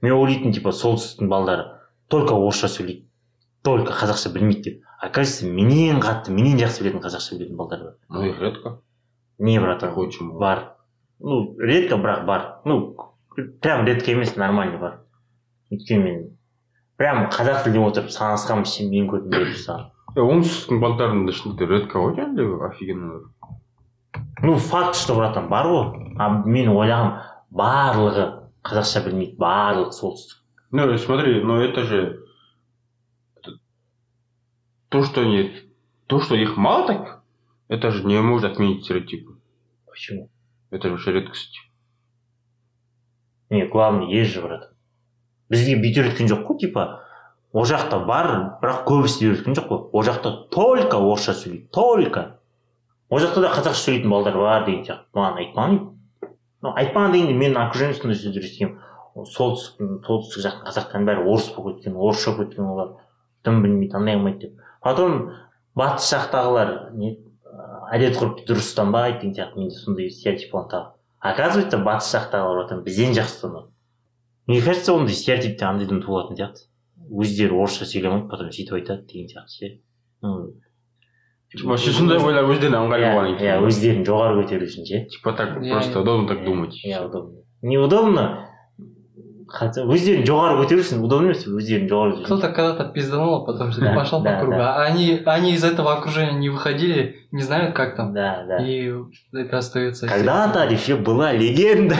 [0.01, 1.67] мен ойлайтын типа солтүстіктің балдары
[2.09, 3.07] только орысша сөйлейді
[3.63, 4.83] только қазақша білмейді деп.
[5.03, 7.95] Оказывается менен қатты менен жақсы білетін қазақша білетін балдар бар.
[8.09, 8.81] Ну и редко.
[9.39, 9.95] Не братан
[10.39, 10.77] бар.
[11.19, 12.61] Ну редко бірақ бар.
[12.65, 12.97] Ну
[13.61, 15.01] прям редко емес нормальный бар.
[15.71, 16.23] Өйткені мен
[16.97, 22.01] прям қазақ тілде отырып санасқанмын ше мен көрдім деп саған Е, оңтүстіктің балдарында шынында редко
[22.03, 23.23] ғой жаңағыдай офигенный
[24.43, 25.87] ну факт что братан бар ғой.
[26.19, 27.15] А мен ойлағам
[27.49, 28.27] барлығы
[28.67, 30.43] қазақша білмейді барлығы солтүстік.
[30.73, 32.25] Ну, смотри, но это же...
[34.89, 35.51] То, что они...
[36.07, 37.23] То, что их мало так,
[37.69, 39.37] это же не может отменить стереотипы.
[39.87, 40.31] почему?
[40.71, 41.59] Это же редкость.
[43.53, 44.73] Не главный же брат
[45.53, 46.85] бізге бүйтіп үйреткен жоқ қой типа.
[47.53, 48.31] Ол жақта бар
[48.63, 49.81] бірақ көбісі үйреткен жоқ қой.
[49.93, 52.39] Ол жақта только орысша сөйлейді только.
[53.11, 55.05] Ол жақта да қазақша сөйлейтін балдар бар деген сияқты.
[55.13, 55.77] Маған айтпаған
[56.63, 58.79] ну айтпаған дегенде менің окружением сондай сөздер естігемін
[59.13, 62.95] ол солтүстіктің солтүстік жақтың қазақтардың бәрі орыс болып кеткен орысша болып кеткен олар.
[63.45, 64.65] Дым білмейді андай қылмайды деп.
[64.81, 65.19] Потом
[65.77, 67.19] батыс жақтағылар не
[67.93, 69.61] әдет ғұрыпты дұрыс ұстанбайды деген сияқты.
[69.61, 70.92] Менде сондай стереотип болған тағы.
[71.23, 73.69] Оказывается батыс жақтағылар братан бізден жақсы ұстанады
[74.47, 76.67] мне кажется ондай стереотип те андайдан туылатын сияқты.
[77.13, 79.81] Өздері орысша сөйлей алмайды потом сөйтіп айтады деген сияқты ше.
[81.65, 83.67] Вообще сондай ойлар өздеріне ыңғайлы иә болғаннан иә кейін.
[83.69, 85.01] өздерін жоғары көтеру үшін ше.
[85.13, 86.75] Типа так Я- просто удобно так думать.
[86.85, 87.43] иә удобно.
[87.61, 88.49] Неудобно
[89.52, 93.72] хотя өздерін жоғары көтеру үшін удобно емес өздерін жоғары көтеру Кто-то когда-то пизданул, а потом
[93.72, 94.58] что-то Да, пошел да, по кругу.
[94.58, 94.76] да.
[94.76, 98.14] А они, они из этого окружения не выходили, не знают, как там.
[98.14, 98.92] да да И
[99.34, 100.08] это остается.
[100.08, 101.96] когда-то еще была легенда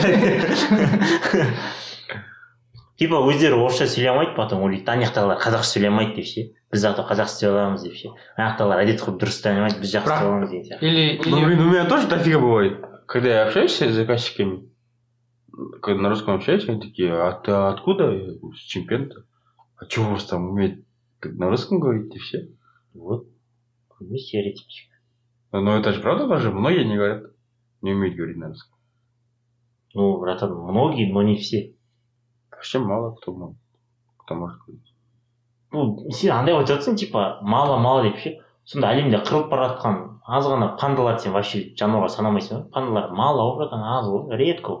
[2.98, 6.80] типа өздері орысша сөйлей алмайды потом ойлайды ана жақтағылар қазақша сөйлей алмайды деп ше біз
[6.82, 10.08] зато қазақша сөйлей аламыз деп ше ана жақтағылар әдет ғұрып дұрыс ұстай алмайды біз жақсы
[10.08, 12.84] Бірақ- сөйлей аламыз деген сияқты Или, Ну, или блин, у меня тоже дофига бывает.
[13.06, 14.68] Когда я общаюсь с заказчиками,
[15.81, 18.11] когда на русском общаюсь, они такие, а ты откуда?
[18.11, 19.25] Я говорю, с Чемпента.
[19.77, 20.85] А что у вас там умеет
[21.23, 22.49] на русском говорить и все?
[22.93, 23.27] вот
[23.99, 24.91] ну стереотипчик
[25.51, 27.23] Но это же правда тоже, многие не говорят,
[27.81, 28.77] не умеют говорить на русском.
[29.93, 31.75] ну братан многие но не все
[32.51, 33.57] Вообще мало кто может,
[34.17, 34.93] кто может говорить.
[35.71, 39.95] ну сен андай айтып жатрсың типа мало мало деп ше сонда әлемде қырылып бара жатқан
[40.25, 44.75] аз ғана пандаларды сен вообще жануарға санамайсың ба пандалар мало ғой братан аз ғой редко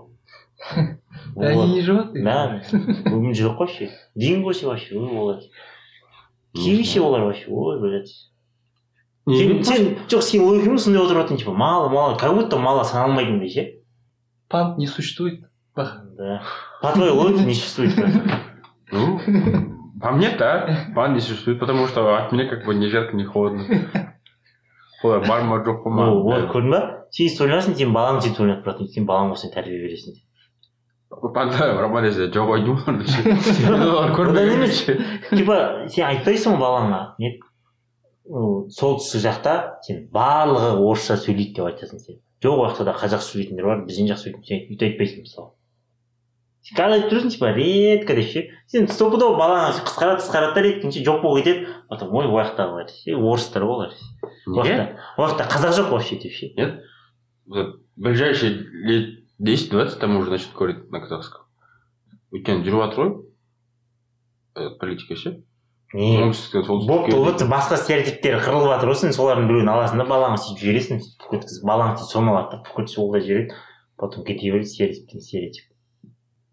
[1.35, 2.21] 何しろって。
[2.21, 2.61] なあ、
[3.05, 5.49] うんじろこし、りんごしわし、うんごがし。
[6.53, 8.11] киви сеуға вообще ой блядь
[9.25, 13.63] сен жоқ сен ойфемін сондай отырып отыратын типа мало мало как будто мало саналмайтындай ше
[14.49, 16.43] пан не существует да
[16.81, 17.97] по твоей логике не существует
[18.91, 19.19] ну
[19.99, 23.23] по мне да пан не существует потому что от меня как бы ни жарко ни
[23.23, 23.65] холодно
[25.03, 28.45] олай бар ма жоқ па ма вот көрдің ба сен сөйтіп ойланасың сенің балаң сөйтіп
[28.45, 30.23] ойланып тұратын сен балаң болсаң тәрбие бересің деп
[31.33, 33.01] Панда роман есе жоқ ой деймін
[34.29, 34.83] одан емес
[35.29, 37.35] типа сен айтпайсың ғой балаңа не
[38.25, 43.27] ну, солтүстік жақта сен барлығы орысша сөйлейді деп айтасың сен жоқ ол жақта да қазақша
[43.31, 45.51] сөйлейтіндер бар бізден жақсы сөйлейтін сен өйтіп айтпайсың мысалы
[46.63, 51.03] сен қазір айтып тұрсың типа редко деп ше сен стопудово балаң қысқарады қысқарады да редкенше
[51.03, 52.39] жоқ болып кетеді потом ой ол
[52.87, 53.91] ше орыстар ғой олар
[54.47, 54.67] ол Нет?
[54.67, 56.53] жақта ол жақта қазақ жоқ вообще деп ше
[57.45, 61.43] Вот ближайшие лет 10-20 там уже начнут говорить на казахском.
[62.33, 63.11] өйткені жүріп жатыр ғой
[64.57, 65.35] э, политика ше
[65.93, 71.03] болып болып басқа стереотиптер қырылып жатыр ғой сен солардың біреуін аласың да балаңа сөйтіп жібересің
[71.03, 73.61] сөйтіп өткізіп балаң сөйтіп соны алады да бүкіл ол да жібереді
[74.01, 75.69] потом кете береді стереотиптен стереотип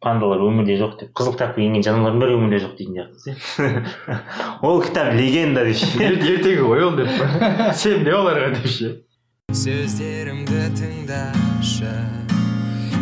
[0.05, 3.85] пандалар өмірде жоқ деп қызыл кітапқа енген жануарлардың бәрі өмірде жоқ дейтін сияқты
[4.69, 8.97] ол кітап легенда деп ше ертегі ғой ол деп па сен не оларға деп ше
[9.51, 12.30] сөздерімді тыңдашы.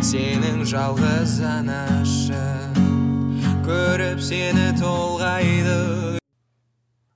[0.03, 2.43] сенің жалғыз анашы
[3.65, 6.19] көріп сені толғайды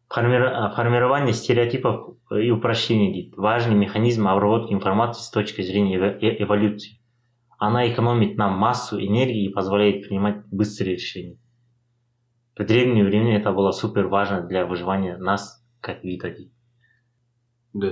[0.10, 3.34] Формира- а, Формирование стереотипов и упрощений дейді.
[3.38, 7.00] важный механизм обработки информации с точки зрения эво- э- эволюции.
[7.60, 11.38] Она экономит нам массу энергии и позволяет принимать быстрые решения.
[12.58, 16.52] В древние времена это было супер важно для выживания нас как вида дейді.
[17.74, 17.92] да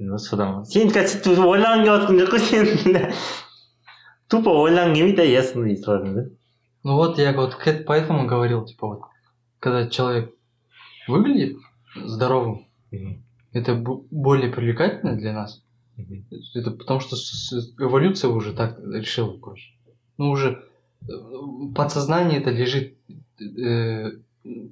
[0.00, 2.66] Ну, содан сен қазір сөйтіп ойланғың келіп жатқан жоқ қой сен
[4.33, 6.23] тупо ойланғың келмейді а я сондай саласың да
[6.85, 9.01] Ну вот я вот к эт- поэтому говорил, типа вот,
[9.59, 10.33] когда человек
[11.07, 11.57] выглядит
[11.95, 12.65] здоровым,
[13.53, 15.61] это бу- более привлекательно для нас.
[16.55, 17.15] Это потому что
[17.79, 19.69] эволюция уже так решила, короче.
[20.17, 20.49] Ну уже
[21.07, 21.13] э,
[21.75, 22.97] подсознание это лежит.
[23.39, 24.11] э,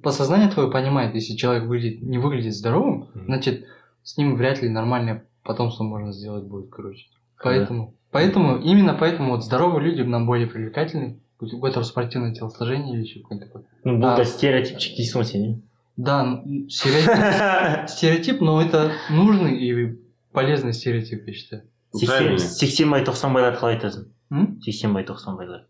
[0.02, 3.24] Подсознание твое понимает, если человек выглядит, не выглядит здоровым, Мгм.
[3.24, 3.64] значит,
[4.02, 7.06] с ним вряд ли нормальное потомство можно сделать будет, короче.
[7.42, 13.03] Поэтому, поэтому, именно поэтому вот здоровые люди нам более привлекательны, у которых спортивное телосложение или
[13.03, 13.63] еще какое-то такое.
[13.83, 14.17] ну бұл А.
[14.17, 15.61] да стереотипчик дейсің ғой сен
[15.97, 19.97] Да, м, стереотип, иә стереотип, но это нужный и
[20.31, 21.63] полезный стереотип, я считаю.
[21.93, 22.37] сексен Правильно.
[22.39, 24.61] сексенбай тоқсанбайларды қалай айтасың М?
[24.61, 25.63] сексенбай тоқсанбайлар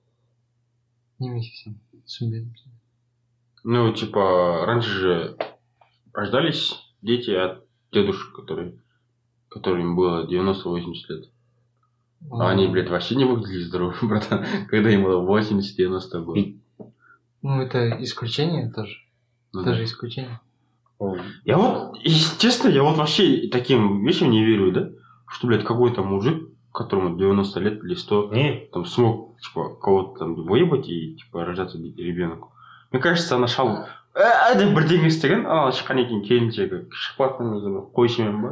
[1.20, 2.54] немене сексен түсінбедім
[3.64, 5.38] Ну, типа, раньше же
[6.14, 8.74] рождались дети от дедушек, которые,
[9.50, 11.30] которым было 90-80 лет.
[12.32, 16.38] А они, блядь, вообще не выглядели здоровыми, братан, когда им было 80-90 год.
[16.38, 16.58] И-
[17.44, 18.98] Ну, это исключение тоже.
[19.54, 19.76] Ну Это да.
[19.78, 20.40] же исключение.
[21.46, 24.90] Я вот, естественно, я вот вообще таким вещам не верю, да?
[25.30, 30.36] Что, блядь, какой-то мужик, которому 90 лет или 100, не там смог, типа, кого-то там
[30.36, 32.48] выебать и, типа, рождаться ребенок.
[32.92, 33.86] Мне кажется, она шал
[34.18, 38.50] ә деп бірдеңе істеген ана шыққан екен келіншегі шықпайтын өзі қойшымен ба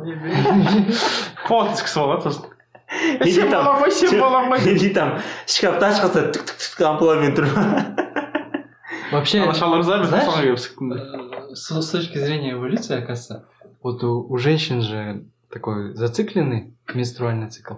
[1.47, 2.48] фото түскізіп алады сосын
[3.09, 6.57] «Е, Или сен там- балам ғой сен балам ғой или там шкафты ашқанда түк түк
[6.63, 7.47] түк ампуламен тұр
[9.11, 12.97] Вообще, ана шал ырза мен знаешь, соған келіп сіктім э, с, с точки зрения эволюции,
[12.97, 13.45] оказывается,
[13.83, 17.75] вот у, у женщин же такой зацикленный менструальный цикл.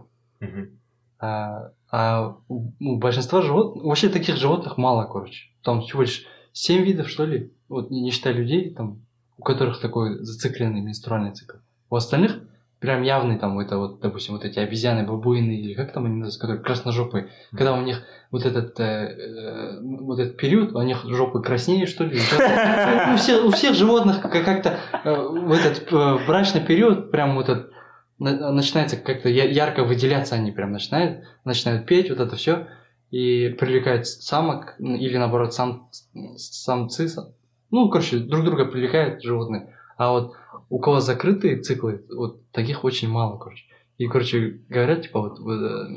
[1.20, 5.50] А, а у, у большинства животных, вообще таких животных мало, короче.
[5.63, 9.02] Там всего лишь 7 видов, что ли, вот не не считая людей, там,
[9.38, 11.58] у которых такой зацикленный менструальный цикл.
[11.90, 12.40] У остальных
[12.83, 16.40] прям явный там, это вот, допустим, вот эти обезьяны, бабуины, или как там они называются,
[16.40, 21.40] которые красножопые, когда у них вот этот, э, э, вот этот период, у них жопы
[21.40, 22.18] краснее, что ли.
[22.18, 27.37] Ну, У всех, у всех животных как- как-то э, в этот э, брачный период прям
[27.37, 27.71] вот этот
[28.18, 32.66] на- начинается как-то ярко выделяться они прям начинают, начинают петь, вот это все,
[33.11, 35.88] и привлекают самок, или наоборот, сам,
[36.37, 37.29] самцы, сам-
[37.71, 39.75] ну, короче, друг друга привлекают животные.
[39.97, 40.35] А вот
[40.73, 43.67] у кого закрытые циклы, вот таких очень мало, короче.
[43.99, 45.97] И, короче, говорят, типа, вот, э,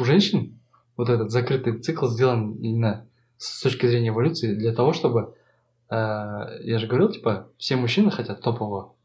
[0.00, 0.58] у женщин
[0.96, 5.36] вот этот закрытый цикл сделан именно с точки зрения эволюции для того, чтобы,
[5.88, 8.96] э, я же говорил, типа, все мужчины хотят топового,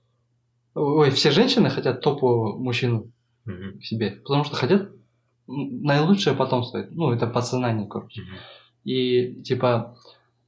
[0.74, 3.12] ой, все женщины хотят топового мужчину
[3.46, 4.90] к себе, потому что хотят
[5.46, 8.24] наилучшее потомство, ну, это подсознание, короче.
[8.84, 9.96] И, типа,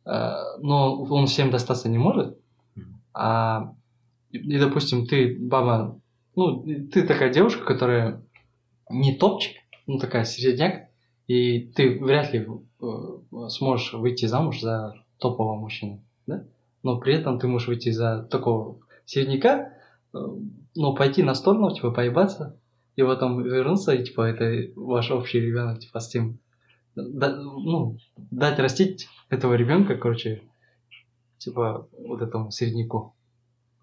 [0.06, 2.36] э, но он всем достаться не может,
[3.14, 3.74] а,
[4.32, 6.00] и, допустим, ты, баба,
[6.36, 8.22] ну, ты такая девушка, которая
[8.89, 10.89] не топчик, ну, такая середняк,
[11.28, 12.48] и ты вряд ли
[12.82, 12.86] э,
[13.50, 16.46] сможешь выйти замуж за топового мужчину, да?
[16.82, 19.74] Но при этом ты можешь выйти за такого середняка,
[20.13, 20.18] э,
[20.76, 22.60] но пойти на сторону, типа, поебаться,
[22.96, 26.39] и потом вернуться, и, типа, это ваш общий ребенок, типа, с тем,
[26.96, 30.44] да- ну, дать растить этого ребенка, короче,
[31.38, 33.13] типа, вот этому середняку.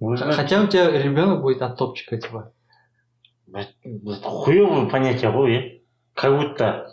[0.01, 2.53] Хотя у тебя ребенок будет от топчика, типа.
[4.23, 5.81] хуевое понятие ғой иә
[6.15, 6.89] как будто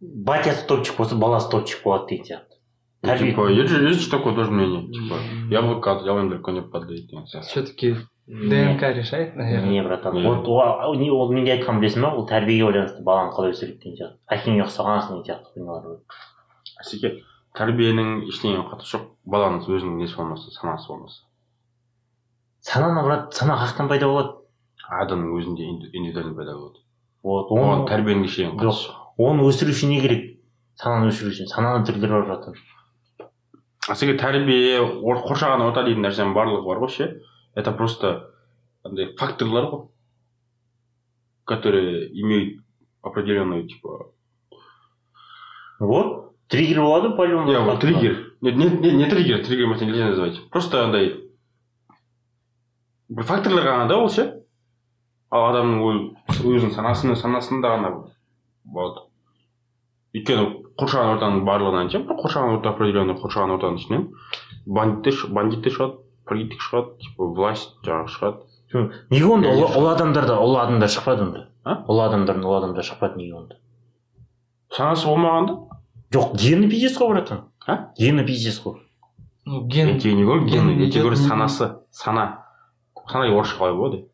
[0.00, 2.56] батясы топчик болса баласы топчик болады деген сияқты
[3.02, 4.90] Ну, Типа, есть же, есть же такое тоже мнение.
[4.90, 5.16] Типа,
[5.50, 7.06] яблоко от яблони далеко не падает.
[7.06, 7.46] деген сияқты.
[7.46, 9.68] Все-таки не ДНК решает, наверное.
[9.70, 13.96] не братан вот ол менде айтқанын білесің ба ол тәрбиеге байланысты баланы қалай өсіреді деген
[13.96, 15.84] сияқты әкеңе ұқсағансың деген сияқты хуйнялар
[16.82, 17.12] әсеке
[17.54, 21.22] тәрбиенің ештеңеге қатысы жоқ баланың өзінің несі болмаса санасы болмаса
[22.66, 24.32] сананы брат сана қаяқтан пайда болады.
[24.86, 26.78] Адамның өзінде инди- индивидуально пайда болады.
[27.22, 28.96] Вот оған оны тәрбиенің қатысы жоқ.
[29.18, 30.38] оны өсіру үшін не керек?
[30.76, 32.54] Сананы өсіру үшін сананың түрлері бар братан
[33.88, 37.20] әсеке тәрбие ор- қоршаған орта дейтін нәрсенің барлығы бар ғой ше?
[37.54, 38.30] Это просто
[38.84, 39.88] андай факторлар ғой.
[41.44, 42.62] Которые имеют
[43.02, 44.10] определенную типа
[45.78, 48.34] вот триггер болады по любому вот триггер.
[48.40, 51.25] Не, не, не, не триггер триггер нельзя назвать просто андай
[53.08, 54.24] бір факторлар ғана да ол ше?
[55.30, 56.02] Ал адамның ой-
[56.46, 57.90] өзінің санасында санасында ғана
[58.64, 59.04] болады.
[60.16, 60.46] Өйткені
[60.80, 64.06] қоршаған ортаның барлығынан ше бір қоршаған орта определенный қоршаған ортаның ішінен
[64.66, 68.38] бандиттер ш- бандиттер шығады политик шығады типа власть жаңағы шығады.
[69.10, 71.44] Неге онда ұлы, ұлы адамдарда ұлы адамдар шықпады онда?
[71.64, 71.76] А?
[71.86, 73.58] ұлы адамдардан ұлы адамдар шықпады неге онда?
[74.74, 75.54] Санасы болмағанда.
[76.14, 77.44] Жоқ гені пиздец қой братан.
[77.66, 77.92] А?
[77.98, 78.80] гені пиздец қой.
[79.44, 79.98] Ну, ген...
[80.00, 82.45] тебе не говорю ген ген я тебе идет говорю не- санасы сана.
[83.10, 84.04] Сана орысша қалай болады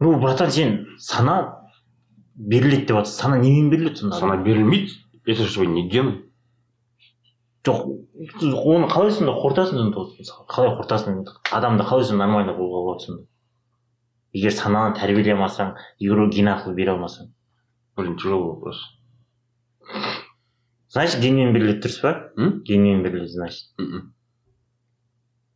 [0.00, 1.38] ну братан сен сана
[2.34, 4.16] беріледі деп жатрсың сана немен беріледі сонда?
[4.18, 5.00] Сана берілмейді.
[5.24, 6.22] Это же не гены
[7.64, 7.86] жоқ
[8.68, 10.04] оны қалай сонда қорытасың сонда
[10.50, 13.22] қалай қорытасың адамды қалай сонда нормально қылуға болады сонда?
[14.34, 17.30] Егер сананы тәрбиелей алмасаң егер ол ген арқылы бере алмасаң?
[17.96, 18.82] Блин тяжелый вопрос.
[20.90, 22.32] Значит генмен беріледі дұрыс па?
[22.36, 22.62] М?
[22.66, 23.70] генмен беріледі значит.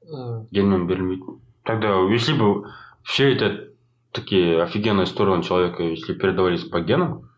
[0.08, 1.36] Э, генмен берілмейді.
[1.67, 2.65] тогда если бы
[3.03, 3.69] все это
[4.11, 7.29] такие офигенные стороны человека если передавались по генам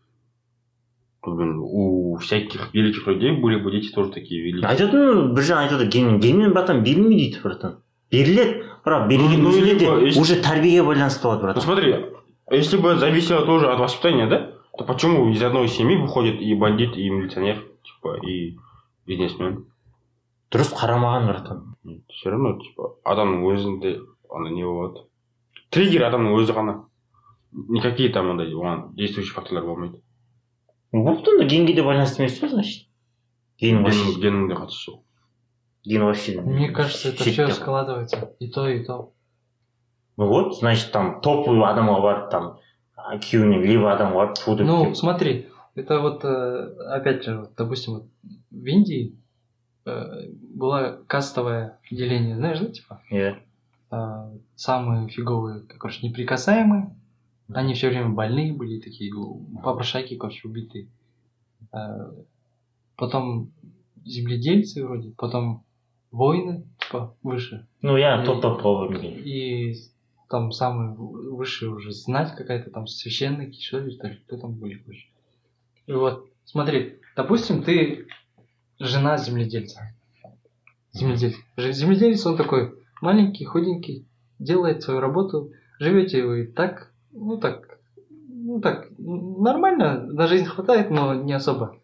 [1.23, 5.63] то блин у всяких великих людей были бы дети тоже такие великие айтатын бір жағынан
[5.65, 7.77] айтып отыр генмен генмен братан берілмейді дейді братан
[8.11, 11.95] беріледі бірақ берілген Ну, өзінде де либо если- уже тәрбиеге байланысты болады ну братан смотри
[12.51, 16.53] если бы это зависело тоже от воспитания да то почему из одной семьи выходит и
[16.53, 18.57] бандит, и милиционер, типа, и
[19.07, 19.65] бизнесмен?
[20.51, 21.75] дұрыс қарамаған братан
[22.11, 23.99] все равно типа адамның өзінде
[24.29, 25.05] ана не болады
[25.71, 26.75] триггер адамның өзі ғана
[27.51, 30.01] никакие там андай оған действующий факторлар болмайды
[30.91, 32.87] вот онда генге де байланысты емес па значит
[33.59, 35.01] ген вообще геннің геннің де қатысы жоқ
[35.85, 37.55] ген вообще Мне кажется, это шет все деп.
[37.55, 38.33] складывается.
[38.39, 39.13] И то, и то.
[40.17, 42.45] ну вот значит там топовый адамға барып там
[42.95, 44.95] а, күйеуінен левый адамға барып фу деп Ну, келіп.
[44.97, 48.05] смотри, это вот, э, опять же, вот, допустим, вот
[48.49, 49.15] в Индии
[49.85, 53.01] э, было кастовое деление, знаешь, да, типа?
[53.11, 53.35] иә э,
[54.56, 56.94] самые фиговые, короче, неприкасаемые.
[57.52, 59.12] Они все время больные были, такие
[59.62, 60.86] попрошайки, короче, убитые.
[61.72, 62.12] Э,
[62.96, 63.50] Потом
[64.04, 65.64] земледельцы вроде, потом
[66.10, 67.66] воины, типа, выше.
[67.82, 69.74] ну иә И- топ топқа бөлінген И
[70.28, 75.06] там самые высшие уже знать какая-то там священники, что ли, кто там были, короче.
[75.86, 78.06] И вот, смотри, допустим, ты
[78.78, 79.80] жена земледельца.
[80.92, 81.36] Земледельец.
[81.56, 84.06] Ж- Земледелец, он такой маленький, худенький,
[84.38, 85.52] делает свою работу.
[85.78, 87.78] Живете вы так, ну так,
[88.28, 91.78] ну так, нормально, на жизнь хватает, но не особо.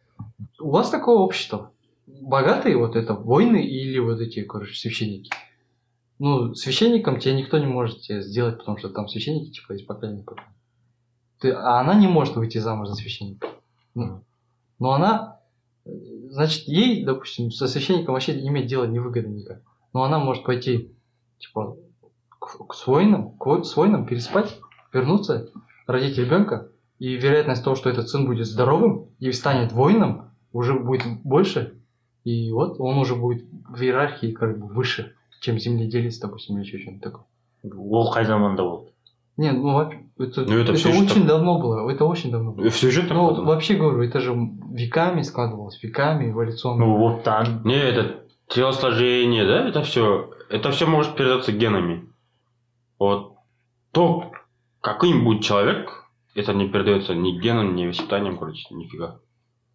[0.59, 1.73] У вас такое общество.
[2.07, 5.31] Богатые вот это воины или вот эти, короче, священники.
[6.19, 10.25] Ну, священником тебе никто не может сделать, потому что там священники, типа, из поколения в
[10.25, 10.55] поколение.
[11.41, 13.49] Ты, а она не может выйти замуж за священника.
[13.95, 14.23] Ну,
[14.79, 15.41] но она,
[15.85, 15.91] э,
[16.31, 19.63] значит, ей, допустим, со священником вообще иметь дело невыгодно никак.
[19.93, 20.96] Но она может пойти,
[21.39, 21.77] типа,
[22.39, 24.59] к, к с воинам, к во- с воином переспать,
[24.93, 25.49] вернуться,
[25.87, 26.69] родить ребенка,
[26.99, 31.75] и вероятность того, что этот сын будет здоровым и станет воином, уже будет больше,
[32.25, 36.79] и вот он уже будет в иерархии как бы выше, чем земледелец, допустим, или еще
[36.79, 37.25] что-нибудь такое.
[37.77, 38.91] ол қай заманда болды
[39.37, 41.27] Не, ну вообще, это, Ну, это это, очень так.
[41.27, 42.71] давно было, это очень давно было.
[42.71, 44.33] все же Ну, вообще говорю, это же
[44.73, 46.87] веками складывалось, веками эволюционно.
[46.87, 52.09] ну вот там Не, это телосложение, да, это все, это все может передаться генами.
[52.99, 53.35] Вот
[53.93, 54.33] то,
[54.81, 59.19] каким будет человек, это не передается ни геном, ни воспитанием, короче, нифига.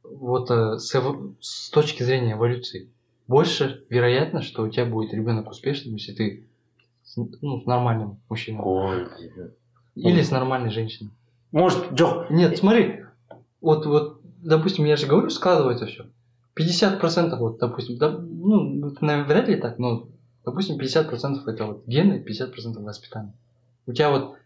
[0.03, 2.89] вот э, с, эво- с точки зрения эволюции,
[3.27, 6.47] больше вероятно, что у тебя будет ребенок успешным, если ты
[7.03, 8.61] с, ну, с нормальным мужчиной.
[8.63, 9.07] ой
[9.95, 11.11] Или с нормальной женщиной.
[11.51, 13.03] может жоқ Нет, смотри,
[13.59, 16.05] вот, вот, допустим, я же говорю, складывается все.
[16.55, 20.07] 50% вот, допустим, да, ну, наверное, вряд ли так, но,
[20.44, 23.32] допустим, 50% это вот гены, 50% воспитание.
[23.86, 24.36] У тебя вот,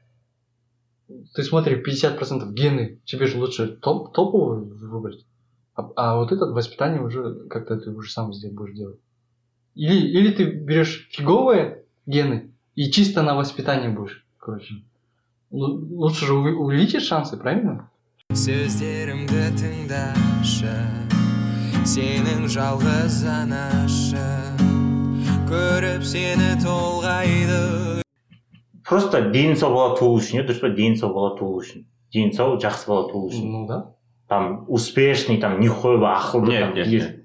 [1.34, 5.24] ты смотри, 50% гены, тебе же лучше топ, топовую выбрать,
[5.74, 8.98] а, а вот это воспитание уже как-то ты уже сам здесь будешь делать.
[9.74, 14.74] Или, или ты берешь фиговые гены и чисто на воспитание будешь, короче.
[15.50, 17.86] Лу- Лучше же уви- увеличить шансы, правильно?
[18.30, 20.74] сөздерімді тыңдашы
[21.82, 24.22] сенің жалғыз анашы
[25.50, 27.58] көріп сені толғайды
[28.88, 32.32] просто дені сау бала туу үшін иә дұрыс па дені сау бала туу үшін дені
[32.36, 33.78] сау жақсы бала туу үшін Ну да.
[34.28, 37.16] там успешный там нихуевый ақылды Нет, там, нет, пиз- нет.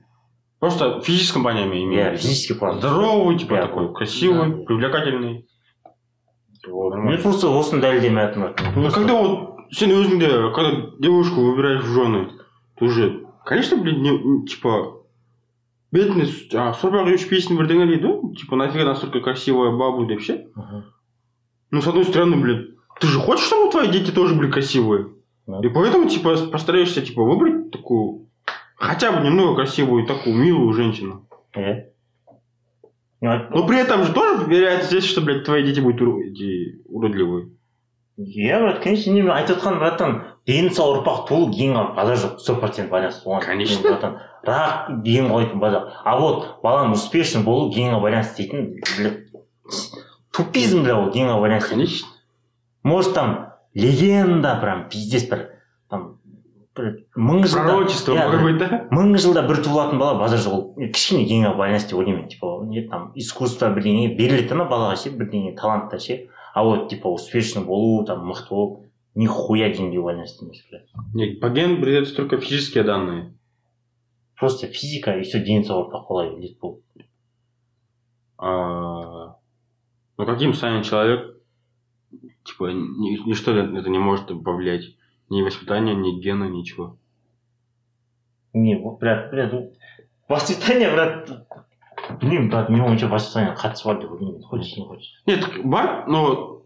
[0.60, 1.94] Просто в физическом понятии имею.
[2.02, 2.22] иә в виду.
[2.24, 3.94] физический план Здоровый, типа Я такой, понял.
[3.94, 5.48] красивый, привлекательный.
[6.68, 6.96] Вот.
[6.96, 12.30] мен просто осыны дәлелдемей жатырмын Ну, когда вот сен өзіңде, когда девушку выбираешь в жены,
[12.78, 14.99] ты уже, конечно, блин, не, не- типа,
[15.92, 20.84] бетіне жаңағы сорпақ ішпейсің бірдеңе дейді ғой типа нафига настолько красивая баба деп ше Мгм.
[21.72, 25.08] ну с одной стороны блин ты же хочешь чтобы твои дети тоже были красивые
[25.48, 25.60] Да.
[25.64, 28.28] и поэтому типа постараешься типа выбрать такую
[28.76, 31.84] хотя бы немного красивую такую милую женщину иә
[33.22, 36.82] Ну, но при этом же тоже вероятность есть что блядь твои дети будут ур- эти
[36.90, 37.50] уродливые
[38.20, 42.40] иә брат конечно не мен айтып отқаным братан дені сау ұрпақ туу генға базар жоқ
[42.40, 43.90] сто процент байланысты оған Конечно.
[43.90, 45.93] братан Рак ген қоятын базар.
[46.05, 49.27] А вот баланың успешный болу генға байланысты дейтін
[50.33, 51.75] тупизм бля ол генға байланысты.
[51.75, 52.09] Конечно.
[52.83, 55.47] Может там легенда прям пиздец бір
[55.91, 56.19] там
[56.77, 58.83] бір мың жылда пророчество иә, может да?
[58.91, 62.87] мың жылда бір туылатын бала базар жоқ ол кішкене генға байланысты деп ойлаймын типа не
[62.89, 66.23] там искусство бірдеңе беріледі ана балаға ше бірдеңе таланттар ше?
[66.55, 70.81] А вот типа успешный болу там мықты болу нихуя генге байланысты емес бля
[71.15, 73.35] Нет, по ген придется только физические данные.
[74.40, 76.80] просто физика и все дені сау ұрпақ бола береді бұл
[78.38, 79.36] А,
[80.18, 81.38] ну каким станет человек,
[82.44, 84.98] типа, ни- ничто это не может повлиять.
[85.30, 86.98] Ни воспитание, ни гены, ничего.
[88.54, 89.74] не вот брат брат ну,
[90.30, 91.30] воспитание брат
[92.22, 96.08] білмеймін брат менің ойымша воспитание қатысы бар деп ойлаймын хочешь не хочешь Нет, так бар,
[96.08, 96.62] но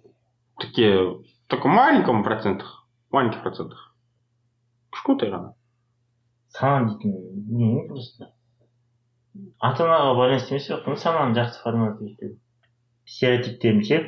[0.59, 3.95] такие, только в маленьком процентах, маленьких процентах.
[4.91, 5.53] кішкентай ғана
[6.53, 7.13] сана дейтін
[7.47, 8.31] не просто
[9.59, 12.37] ата анаға байланысты емес сияқты ну сананы жақсы формировать
[13.05, 13.99] стереотиптерін ше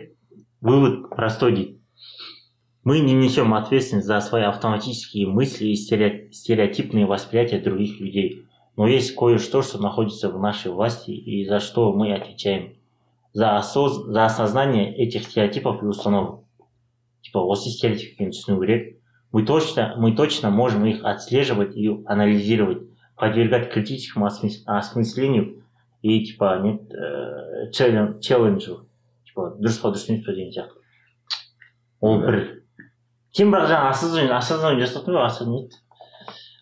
[0.61, 1.78] вывод простой дейді
[2.84, 8.45] мы не несем ответственность за свои автоматические мысли и стерео- стереотипные восприятия других людей
[8.76, 12.76] но есть кое-что что находится в нашей власти и за что мы отвечаем
[13.34, 14.05] за, осоз...
[14.05, 16.43] за осознание этих стереотипов и установок
[17.22, 18.94] типа осы стереотиптерін түсіну керек
[19.36, 22.80] мы точно, мы точно можем их отслеживать и анализировать,
[23.15, 25.63] подвергать критическому осмыс- осмыслению
[26.01, 28.88] и типа нет, э, челлен- челленджу.
[29.26, 30.78] Типа дұрыс па дұрыс емес па деген сияқты.
[32.01, 32.63] Ол бір.
[33.32, 35.76] Сен бірақ жаңа осознание, осознание жасап ғой, аса- не еді?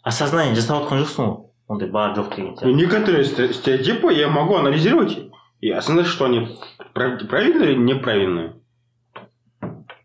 [0.04, 1.46] осознание жасап жатқан жоқсың ғой.
[1.70, 2.74] Ондай бар жоқ деген Ну, сияқты.
[2.74, 5.18] некоторые сте- стереотипы я могу анализировать
[5.62, 6.48] и осознать, что они
[6.94, 8.54] прав- правильные или неправильные.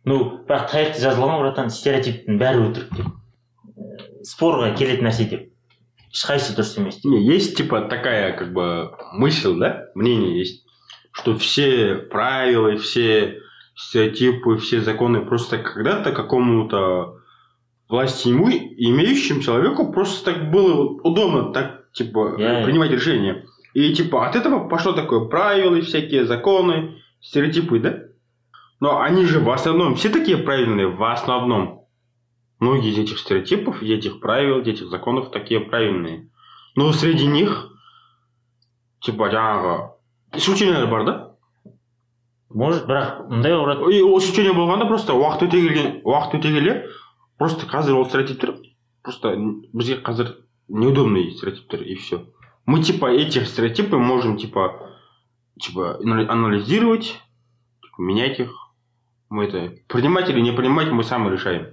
[0.04, 3.06] Ну, бірақ тарихта жазылған ғой братан стереотиптің бәрі өтірік деп.
[3.06, 5.48] Э, Спорға келетін нәрсе деп.
[6.14, 7.10] Ешқайсысы дұрыс емес деп.
[7.12, 10.64] Не, есть типа такая как бы мысль, да, мнение есть,
[11.12, 13.38] что все правила, все
[13.76, 17.18] стереотипы, все законы просто когда-то какому-то
[17.88, 23.44] власти ему, имеющим человеку просто так было удобно так типа Я- принимать решения.
[23.72, 27.98] И типа от этого пошло такое правила, всякие законы, стереотипы, да?
[28.80, 31.86] Но они же в основном все такие правильные, в основном.
[32.58, 36.30] Многие из этих стереотипов, из этих правил, из этих законов такие правильные.
[36.76, 37.70] Но среди них,
[39.00, 39.90] типа, жаңағы
[40.32, 41.34] исключениялар бар да
[42.54, 46.52] Может, бірақ мындай ғой брат, и ол исключение болғанда просто уақыт өте келген уақыт өте
[46.54, 46.74] келе
[47.36, 48.54] просто қазір ол стереотиптер
[49.02, 49.34] просто
[49.72, 50.36] бізге қазір
[50.68, 52.26] неудобные стереотиптер и все
[52.64, 54.94] мы типа эти стереотипы можем типа
[55.60, 57.20] типа анали- анализировать
[57.82, 58.54] типа, менять их
[59.29, 61.67] мы это принимать или не принимать мы сами решаем.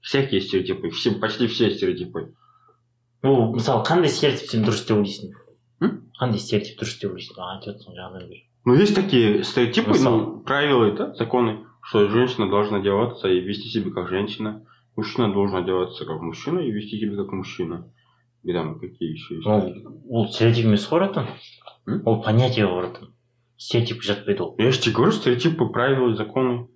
[0.00, 2.34] Всякие стереотипы все почти все стереотипы.
[3.22, 5.32] Ол мысалы қандай стереотип сен дұрыс деп ойлайсың?
[6.20, 7.38] Қандай стереотип дұрыс деп ойлайсың?
[7.40, 10.16] Айтып жатсың жағынан бері Ну, есть такие стереотипы, Мысалы?
[10.16, 14.64] ну, правила, да, законы, что женщина должна одеваться и вести себя как женщина,
[14.96, 17.90] мужчина должен одеваться как мужчина и вести себя как мужчина.
[18.42, 19.46] И там какие еще есть.
[19.46, 19.72] ол
[20.08, 21.26] ол стереотип емес қой братан
[22.06, 23.14] ол понятие ғой братан
[23.58, 24.54] стереотип жатпайды ол?
[24.58, 26.68] Я же тебе говорю, стереотипы, правила, законы,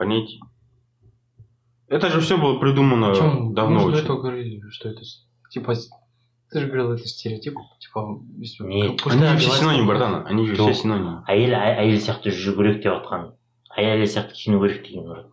[0.00, 0.40] понятия.
[1.88, 4.22] Это же все было придумано Причем давно мы же до очень.
[4.22, 5.02] говорили, что это
[5.50, 5.74] типа
[6.50, 8.22] ты же говорил, это стереотип, типа
[8.60, 9.02] Нет.
[9.02, 11.22] пускай Они все синонимы, братан, они же все синонимы.
[11.28, 13.28] әйел әйел сияқты жүру керек деп жатқан
[13.76, 15.26] әйел сияқты киіну керек деген брат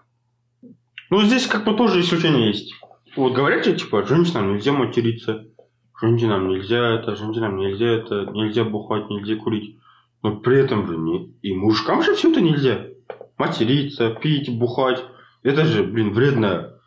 [1.09, 2.73] Ну, здесь как бы тоже исключение есть.
[3.15, 5.45] Вот говорят же, типа, женщинам нельзя материться,
[6.01, 9.79] женщинам нельзя это, женщинам нельзя это, нельзя бухать, нельзя курить.
[10.21, 11.33] Но при этом же не...
[11.41, 12.87] И мужикам же все это нельзя
[13.38, 15.02] Материться, пить, бухать.
[15.42, 16.78] Это же, блин, вредно.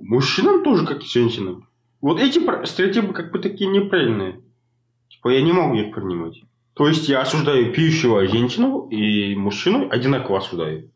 [0.00, 1.68] Мужчинам тоже, как и женщинам.
[2.00, 4.42] Вот эти про- стереотипы как бы такие неправильные.
[5.08, 6.42] Типа, я не могу их принимать.
[6.74, 10.90] То есть я осуждаю пьющего женщину и мужчину одинаково осуждаю.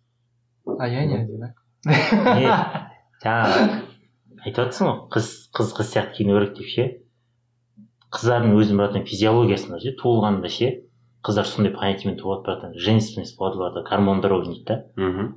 [0.79, 1.57] А я не одинак.
[1.85, 2.49] не
[3.25, 3.83] жаңағы
[4.45, 6.85] айтып жатрсың ғой қыз қыз қыз сияқты киіну керек деп ше
[8.15, 10.71] қыздардың өзінің братан физиологиясында ше туылғанда ше
[11.24, 14.86] қыздар сондай понятиемен туылады братан женственность болады оларда гормондар ойнайды да.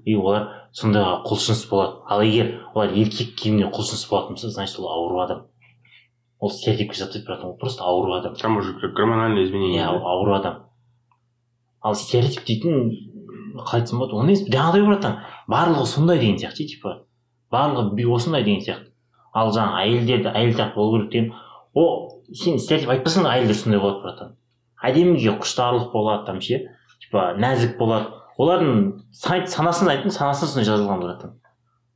[0.05, 1.97] И олар сондайға құлшыныс болады.
[2.07, 5.47] Ал егер олар еркек киіміне құлшыныс болатын болса значит ол ауру адам.
[6.39, 8.35] Ол стереотипке жатпайды братан ол просто ауру адам.
[8.37, 9.83] Там уже как гормональные изменения.
[9.83, 10.67] иә ауру адам.
[11.81, 12.93] Ал стереотип дейтін
[13.59, 14.15] қалай айтсам болады.
[14.15, 15.19] Оны емес жаңағыдай братан
[15.49, 17.07] барлығы сондай деген сияқты типа
[17.51, 18.93] барлығы осындай деген сияқты.
[19.35, 21.35] Ал жаңағы әйелдерді әйел сияқты болу керек деген.
[21.75, 24.37] О сен стереотип айтпасаң да әйелдер сондай болады братан.
[24.83, 26.65] Әдеміге құштарлық болады там ше.
[27.01, 28.11] Типа нәзік болады.
[28.39, 31.39] Олардың сан- санасын айттың санасы сондай жазылған братан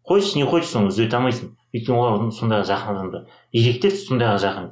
[0.07, 1.51] хочешь не хочешь соны түзете алмайсың.
[1.74, 3.24] Өйткені олар сондайға жақын адамдар.
[3.53, 4.68] Еркектер сондайға жақын.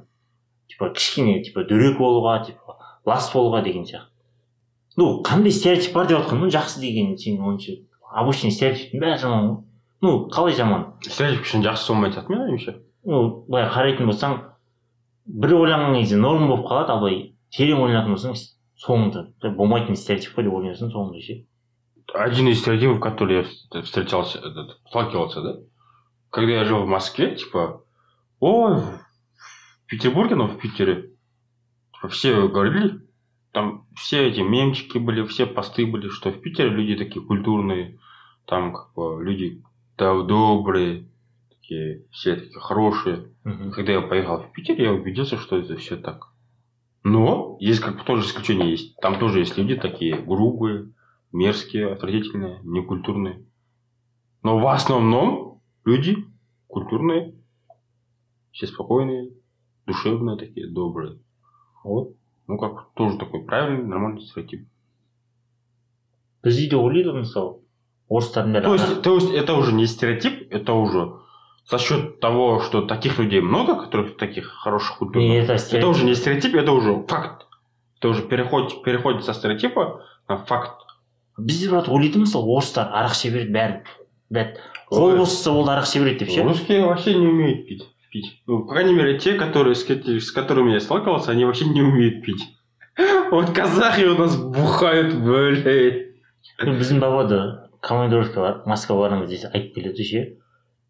[0.71, 4.07] Типа кішкене типа дөрекі болуға типа лас болуға деген сияқты.
[4.97, 7.77] Ну қандай стереотип бар деп жатқан ну жақсы деген сенің ойыңша.
[8.15, 9.57] Обычный стереотиптің бәрі жаман ғой.
[10.03, 10.87] Ну қалай жаман?
[11.03, 14.39] Стереотип үшін жақсы болмай жатады ма меніңше ну былай қарайтын болсаң
[15.27, 18.39] бір ойланған кезде норма болып қалады ал былай терең ойланатын болсаң
[18.85, 21.43] соңында болмайтын стереотип қой деп ойлайсың соңында ше
[22.13, 25.57] один из стереотипов, который я вст- встречался, этот, сталкивался, да?
[26.31, 27.83] Когда я жил в Москве, типа,
[28.41, 31.13] ой, в Петербурге, ну, в Питере,
[31.95, 33.01] типа, все говорили,
[33.53, 37.99] там все эти мемчики были, все посты были, что в Питере люди такие культурные,
[38.47, 39.63] там, как бы, люди
[39.97, 41.09] да, добрые,
[41.51, 43.31] такие, все такие хорошие.
[43.75, 46.34] Когда я поехал в Питер, я убедился, что это все так.
[47.05, 48.97] Но есть как бы тоже исключения есть.
[48.97, 50.93] Там тоже есть люди такие грубые,
[51.33, 53.45] мерзкие, отвратительные, некультурные.
[54.43, 56.17] Но в основном люди
[56.67, 57.35] культурные,
[58.51, 59.33] все спокойные,
[59.87, 61.19] душевные такие, добрые.
[61.85, 62.15] Вот.
[62.47, 64.67] Ну, как тоже такой правильный, нормальный стереотип.
[66.45, 67.61] бізде де ойлайды мысалы
[68.63, 71.15] То есть, то есть это уже не стереотип, это уже
[71.70, 75.90] за счет того, что таких людей много, которых таких хороших не культурных, это это стереотип.
[75.90, 77.46] уже не стереотип, это уже факт.
[78.00, 80.82] Это уже переходит, переходит со стереотипа на факт.
[81.38, 83.84] бізде брат ойлайды мысалы орыстар арақ іше береді бәрі
[84.30, 84.58] блядь
[84.92, 85.18] қол Ой.
[85.20, 87.84] босатса болды арақ іше береді деп ше Русские вообще не умеют пить.
[88.12, 88.42] пить.
[88.48, 91.82] Ну, по крайней мере, те, которые, с, ки- с которыми я сталкивался, они вообще не
[91.82, 92.42] умеют пить.
[93.32, 96.10] Вот казахи у нас бухают, блядь.
[96.60, 100.22] біздің баба да командировка барып москваға барамыз десе айтып келеді ше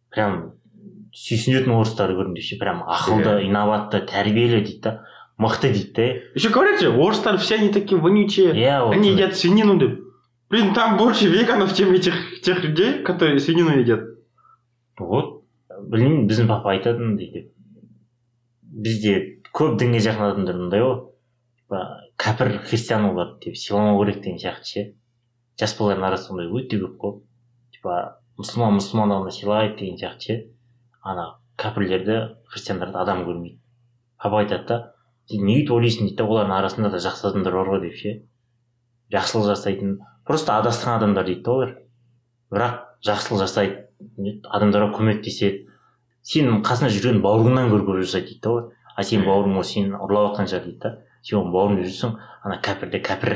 [0.09, 0.53] прям
[1.14, 4.94] сүйсінетін орыстарды көрдім деп ше прям ақылды инабатты тәрбиелі дейді да
[5.38, 6.02] мықты дейді да
[6.34, 8.52] Еще говорят же, орстар все они такие вонючие.
[8.54, 9.96] иә Они едят свинину, да.
[10.50, 14.00] Блин, там больше веганов, чем этих тех людей, которые свинину едят.
[14.98, 15.42] вот
[15.90, 17.48] білмеймін біздің папа айтатын дейді.
[18.62, 19.14] Бізде
[19.54, 21.00] көп дінге жақын адамдар мындай ғой.
[21.58, 21.80] Типа
[22.20, 24.84] кәпір христиан олар деп сыйламау керек деген сияқты ше.
[25.58, 27.18] Жас балалардың арасында ондай өте көп қой.
[27.74, 30.38] Типа мұсылман мұсылман ғана сыйлайды деген сияқты ше.
[31.04, 31.26] Ана
[31.60, 32.16] кәпірлерді
[32.50, 33.58] христиандарды адам көрмейді.
[34.20, 34.78] Папа айтады да
[35.30, 36.08] сен не өйтіп ойлайсың?
[36.08, 38.14] дейді да олардың арасында да жақсы адамдар бар ғой деп ше.
[39.12, 41.74] Жақсылық жасайтын просто адасқан адамдар дейді да олар.
[42.50, 45.66] Бірақ жақсылық жасайды адамдарға көмектеседі.
[46.24, 48.70] Сенің қасында жүрген бауырыңнан гөрі көп жасайды дейді да олар.
[48.96, 52.60] А сенің бауырың ол сені ұрлап жатқан шығар дейді да сен оның бауырында жүрсің ана
[52.64, 53.34] кәпірде кәпір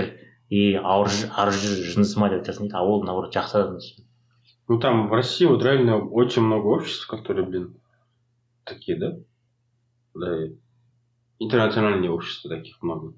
[1.13, 2.77] ж- ары жүр жындысы ма деп айтасың дейді.
[2.77, 4.08] А ол наоборот жақсы адам дейді.
[4.69, 7.75] Ну, там в России вот реально очень много обществ, которые, блин,
[8.65, 9.17] такие, да?
[10.15, 10.57] Да, и
[11.39, 13.15] интернациональные общества таких много.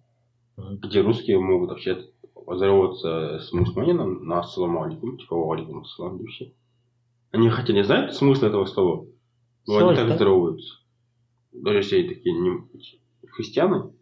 [0.57, 0.77] Мгм.
[0.79, 2.07] Где русские могут вообще
[2.47, 6.53] поздороваться с мусульманином на ассаламу алейкум, типа алейкум ассалам вообще.
[7.33, 9.07] Они хотя не знают смысла этого слова,
[9.67, 10.17] но они Соль, так да?
[10.17, 10.77] здороваются.
[11.53, 12.61] Даже если они такие не
[13.29, 13.93] христианы,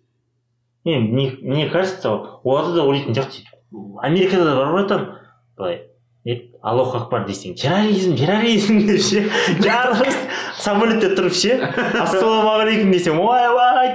[0.85, 2.13] не мне, мне кажется
[2.45, 3.49] оларда да ойлайтын жоқ дейді
[4.01, 5.19] америкада да бар братан
[5.57, 5.88] былай
[6.63, 9.25] аллаху акбар десең терроризм терроризм деп ше
[9.65, 10.17] жарылыс
[10.61, 11.57] самолетте тұрып ше
[12.05, 13.95] ассалаумағалейкум десең ойбай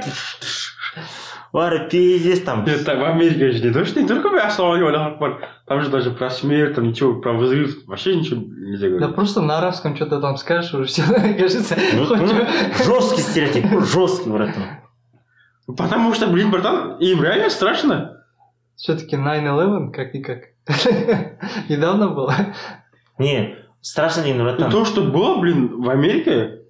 [1.53, 5.13] бәрі пиздец там Это в Америке же не то, что не только про ассаламу алейкум
[5.13, 9.15] акбар, там же даже про смерть, там ничего, про взрыв, вообще ничего нельзя Да говорить.
[9.15, 11.03] просто на арабском что-то там скажешь, уже все
[11.37, 11.77] кажется.
[11.93, 12.47] Ну, хоть ну,
[12.83, 14.63] жесткий стереотип жесткий братан
[15.77, 18.23] Потому что, блин, братан, им реально страшно.
[18.75, 20.52] Все-таки 9-11, как-никак.
[21.68, 22.34] Недавно было.
[23.18, 26.62] не страшно деген И братан то, что было, блин, в Америке,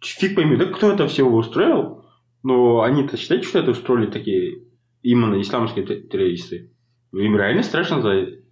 [0.00, 2.04] фиг пойми, да кто это все устроил,
[2.42, 4.62] но они-то считают, что это устроили такие
[5.02, 6.70] именно исламские те- террористы.
[7.12, 8.44] Им реально страшно за это.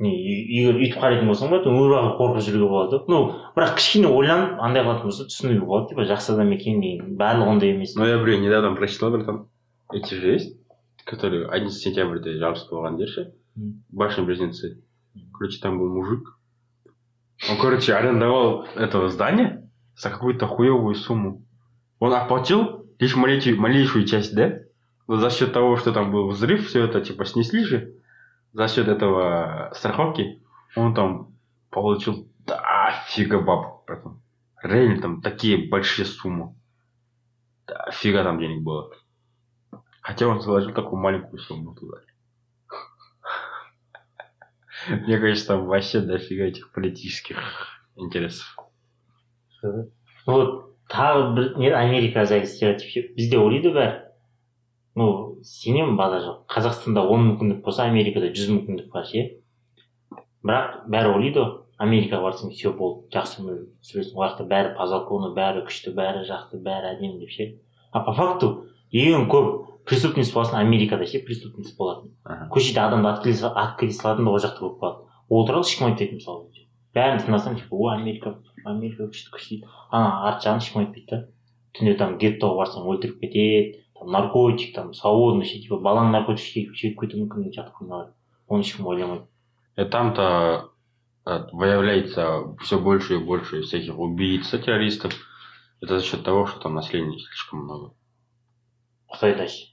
[0.00, 3.18] не үй- егер өйтіп қарайтын болсаң брат өмір бақи қорқып жүруге болады ну
[3.52, 7.74] бірақ кішкене ойланып андай қылатын болса түсінуге болады типа жақсы адам екенін деген барлығы ондай
[7.74, 9.48] емес Но я, блин, недавно прочитал, братан,
[9.92, 10.56] эти же есть,
[11.04, 13.32] которые 11 сентября жарыс болған дерші М.
[13.55, 14.83] башня близнецы.
[15.33, 16.37] Короче там был мужик.
[17.49, 21.45] Он короче арендовал это здание за какую-то хуевую сумму.
[21.99, 24.59] Он оплатил лишь малейшую, малейшую часть да?
[25.07, 27.95] Но за счет того что там был взрыв все это типа снесли же
[28.53, 30.41] за счет этого страховки
[30.75, 31.33] он там
[31.69, 34.21] получил дофига бабок братан.
[34.63, 36.55] Реально там такие большие суммы.
[37.67, 38.91] Дофига там денег было.
[40.01, 41.97] Хотя он заложил такую маленькую сумму туда.
[45.05, 47.37] Мне кажется, там вообще дофига этих политических
[47.95, 48.45] интересов.
[50.25, 54.05] вот тағы бір не америка жайлы стереотип бізде ойлайды бәрі
[54.95, 56.37] ну сенемін бала жоқ.
[56.49, 59.23] Қазақстанда он мүмкіндік болса америкада жүз мүмкіндік бар ше.
[60.45, 65.33] Бірақ бәрі ойлайды ғой америкаға барсаң все болды жақсы өмір сүресің ол бәрі по закону
[65.35, 67.49] бәрі күшті бәрі жақсы бәрі әдемі деп ше.
[67.91, 72.48] А по факту ең көп преступность болатын америкада ше преступность болатын Ага.
[72.54, 76.46] көшеде адамды атып келе салатын да ол жақта көп болады ол туралы ешкім айтпайды мысалы
[76.94, 81.20] бәрін тыңдасаң типа о америка америка күшті күшті дейді ана арт жағын ешкім айтпайды да
[81.78, 86.74] түнде там геттоға барсаң өлтіріп кетеді там наркотик там свободно ше типа балаң наркотик шегіп
[86.74, 88.08] шегіп кетуі мүмкін деген сияқты күнәлар
[88.48, 89.26] оны ешкім ойламайды
[89.76, 90.70] И там-то
[91.26, 95.14] э, выявляется все больше и больше всяких убийц, и террористов.
[95.80, 97.92] Это за счет того, что там населения слишком много.
[99.10, 99.68] қытайда ше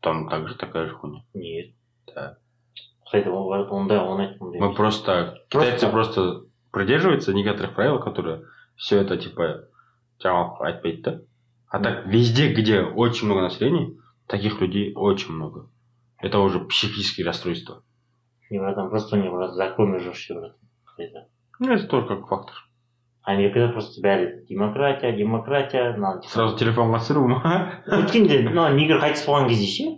[0.00, 1.24] Там также такая же хуйня.
[1.34, 1.74] нет.
[3.12, 4.76] Ол бар ондай оны Мы емес.
[4.76, 5.42] просто...
[5.48, 8.44] Китайцы просто придерживаются некоторых правил, которые
[8.76, 9.68] все это типа
[10.22, 11.20] жаңалық айтпайды да?
[11.68, 13.96] А так везде где очень много населения
[14.26, 15.68] таких людей очень много.
[16.18, 17.82] Это уже психические расстройства.
[18.48, 20.56] Не братан просто не брат законы жестче брат
[21.58, 22.54] ну это тоже как фактор
[23.26, 27.82] америкада просто бәрі демократия демократия мынау Сразу телефонға түсіру ма?
[27.86, 29.88] өткенде мына негр қайтыс болған кезде ше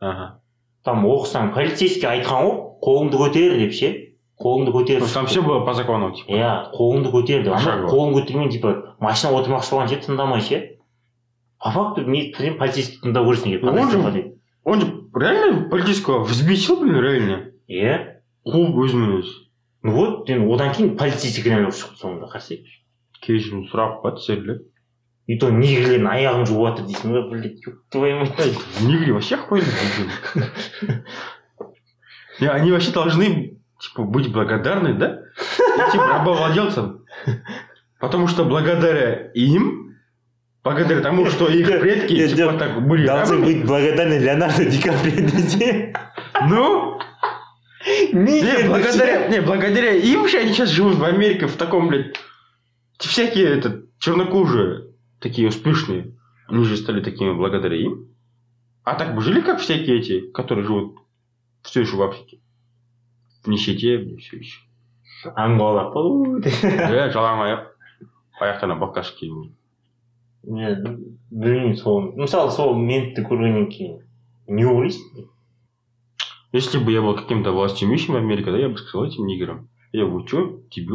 [0.00, 0.40] Ага.
[0.84, 3.90] там оқысаң полицейский айтқан ғой қолыңды көтер деп ше
[4.42, 6.32] қолыңды көтер там все было по закону, типа.
[6.32, 10.60] иә қолыңды көтер деп ана қолын көтермей типа машина отырмақшы болған ше тыңдамай ше
[11.62, 14.32] по факту мен білемін полицейский тыңдау керексің деп же-.
[14.64, 17.52] Он же реально полицейского взбесил, блин, реально.
[17.68, 19.32] иә Қуып өзімен өзі.
[19.83, 22.61] ну вот енді одан кейін полицейский кінәлі болып шықты соңында қарсы
[23.21, 24.65] кешірім сұрап па тізерлеп
[25.27, 29.35] и то негрлердің аяғын жуып жатыр дейсің ба блядь ёб твою мать В Нигере вообще
[29.35, 31.03] охуенно блин.
[32.39, 35.19] Не, Они вообще должны типа быть благодарны, да?
[35.87, 37.05] Этим рабовладельцам.
[37.99, 39.97] Потому что благодаря им,
[40.63, 44.81] благодаря тому, что их предки Нет, типа нет, так были рабами, быть благодарны Леонардо Ди
[44.81, 45.93] Каприо десе
[46.47, 46.90] ну,
[48.13, 52.15] не, благодаря, не, благодаря им же они сейчас живут в Америке в таком, блядь,
[52.97, 54.87] эти всякие это, чернокожие,
[55.19, 56.15] такие успешные,
[56.47, 58.07] они же стали такими благодаря им.
[58.83, 60.99] А так бы жили, как всякие эти, которые живут
[61.61, 62.39] все еще в Африке.
[63.43, 64.61] В нищете, блин, все еще.
[65.35, 67.63] ангола пу Да, жалаң аяқ.
[68.39, 69.57] Аяқтан бақаш киім.
[70.47, 70.99] мен
[71.31, 73.97] білмеймін сол мысалы сол ментті көргеннен кейін
[74.47, 75.25] не ойлайсың
[76.52, 79.68] если бы я был каким-то властимущим в Америке, да, я бы сказал этим нигерам.
[79.92, 80.94] Я бы, что, тебе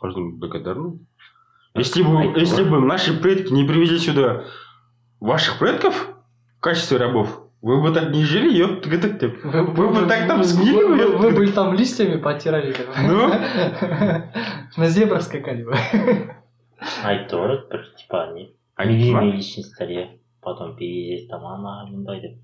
[0.00, 0.98] должны быть благодарны.
[1.74, 4.44] Если бы, если бы наши предки не привезли сюда
[5.20, 6.08] ваших предков
[6.56, 9.28] в качестве рабов, вы бы так не жили, ёп, так ты.
[9.28, 12.74] Вы бы так там сгнили, Вы, вы- вы бы там листьями потирали.
[13.02, 13.28] Ну?
[14.76, 15.74] На зебрах скакали бы.
[17.02, 18.42] айтты ғой бір типа не
[18.76, 19.20] Айтты ма?
[19.22, 20.04] медийный личностьтер иә
[20.40, 22.36] потом переезд там ана мындай деп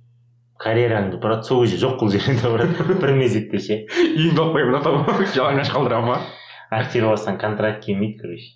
[0.63, 2.71] карьераңды брат сол кезде жоқ қылып жібереді брат
[3.03, 3.81] бір мезетте ше.
[3.91, 6.19] Үйіңді алып қойып жатамын жалаңаш қалдырамын ма
[6.71, 8.51] актер болсаң контракт келмейді короче.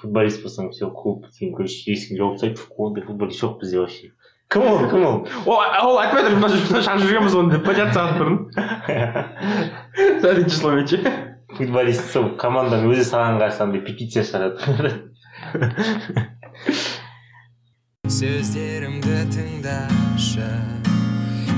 [0.00, 4.12] Футболист болсаң все клуб сен короче есігін жауып тастайды ондай футболист жоқ бізде вообще.
[4.52, 5.28] Кім ол кім ол?
[5.50, 7.64] Ол ол айтып жатыр мына жерде шашып жүреміз оны деп
[7.96, 8.36] сағат бұрын.
[10.50, 11.00] Числом ше
[11.54, 15.04] футболист сол команданың өзі саған қарсы андай петиция шығарады.
[18.14, 20.50] Сөздерімді тыңдашы.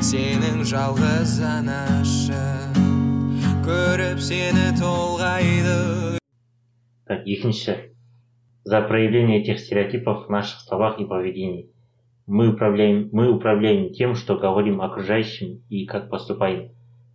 [0.01, 2.43] сенің жалғыз анашы
[3.65, 6.17] көріп сені толғайды
[7.11, 7.91] Так, екінші.
[8.63, 11.69] За проявление этих стереотипов в наших словах и поведении.
[12.25, 16.71] Мы управляем, мы управляем тем, что говорим окружающим и как поступаем.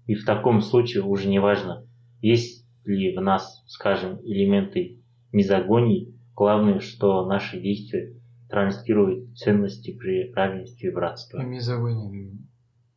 [0.07, 1.87] И в таком случае уже не важно,
[2.21, 5.01] есть ли в нас, скажем, элементы
[5.33, 6.15] мизогонии.
[6.35, 8.13] Главное, что наши действия
[8.51, 11.43] транслируют ценности при равенстве и братстве.
[11.43, 12.33] Мизогония.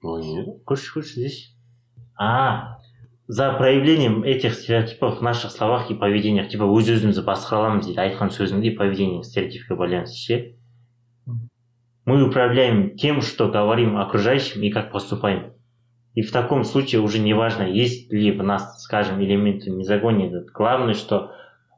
[0.04, 1.56] ой нет Кушай, кушай здесь.
[2.18, 2.80] А,
[3.30, 8.02] за проявлением этих стереотипов в наших словах и поведениях типа өз өзімізді басқара аламыз дейді
[8.02, 10.38] айтқан сөзіңді и поведениең стереотипке байланысты ше
[11.28, 11.50] Мгм.
[12.06, 15.54] мы управляем тем что говорим окружающим и как поступаем
[16.16, 20.96] и в таком случае уже не важно есть ли в нас скажем элементы мизогонии главное
[20.96, 21.32] что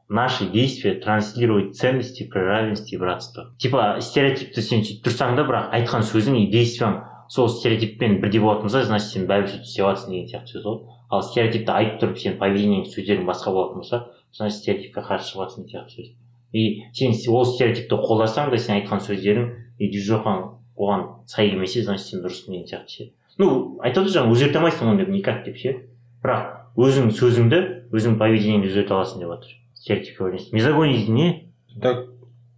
[0.08, 5.68] наши действия транслируют ценности при равенстве и братство типа стереотипті сен сөйтіп тұрсаң да бірақ
[5.76, 10.11] айтқан сөзің и действияң сол стереотиппен бірдей болатын болса значит сен бәрібір сөйтіп істеп жатрсың
[10.11, 10.77] деген сияқты сөз ғой.
[11.09, 13.99] Ал стереотипті айтып тұрып сен поведениең сөздерің басқа болатын болса
[14.33, 16.09] значит стереотипке қарсы шығып жатрсың деген сияқты сөз.
[16.53, 16.63] И
[16.93, 19.49] сен ол стереотипті қолдасаң да сен айтқан сөздерің
[19.79, 20.43] и движухаң
[20.77, 23.09] оған сай келмесе значит сен дұрыссың деген сияқты ше.
[23.37, 25.75] Ну айтып отыр жаңа өзгерте алмайсың оны деп никак деп ше.
[26.23, 27.59] Бірақ өзің сөзіңді
[27.93, 30.55] өзің поведениеңді өзгерте аласың деп жатыр стереотипке байланысты.
[30.55, 31.49] Мизогония не?
[31.81, 32.07] Так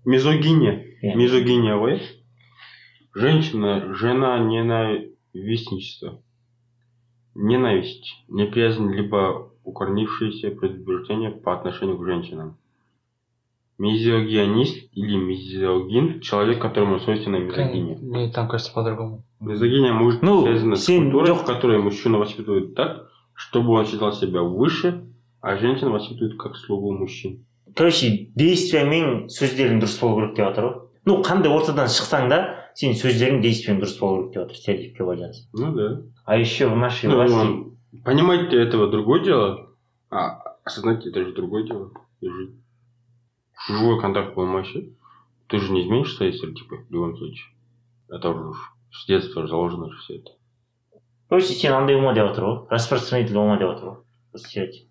[0.05, 1.15] мизогиния Иә.
[1.15, 1.99] мизогиния ғой.
[3.13, 6.21] Женщина жена ненавистничество
[7.35, 12.57] ненависть неприязнь либо укорнившееся предубеждение по отношению к женщинам
[13.77, 19.23] мизогианист или мизогин человек которому свойственна мизогиния Мне там кажется по-другому.
[19.39, 24.41] Мизогиния может Ну, связана с культурой, в которой мужчину воспитывают так, чтобы он считал себя
[24.41, 25.05] выше,
[25.39, 27.45] а женщин воспитывают как слугу мужчин.
[27.75, 30.73] короче действиямен сөздерің дұрыс болу керек деп жатыр ғой
[31.05, 35.48] ну қандай ортадан шықсаң да сенің сөздерің действияң дұрыс болу керек деп жатыр стереотипке байланысты
[35.52, 36.02] Ну да.
[36.24, 39.70] а еще в нашей Ну, власти он- понимать этого другое дело,
[40.10, 41.90] а осознать это же другое дело.
[42.20, 42.50] И жить.
[43.68, 44.92] Живой контакт болмайши.
[45.48, 47.52] Ты же не изменишь свои стереотипы в любом случае.
[48.08, 48.52] Это уже
[48.92, 50.30] с детства заложено же все это.
[51.28, 54.88] короче сен андай болма деп жатыр ғой распространитель болма деп жатыр ғой стереотип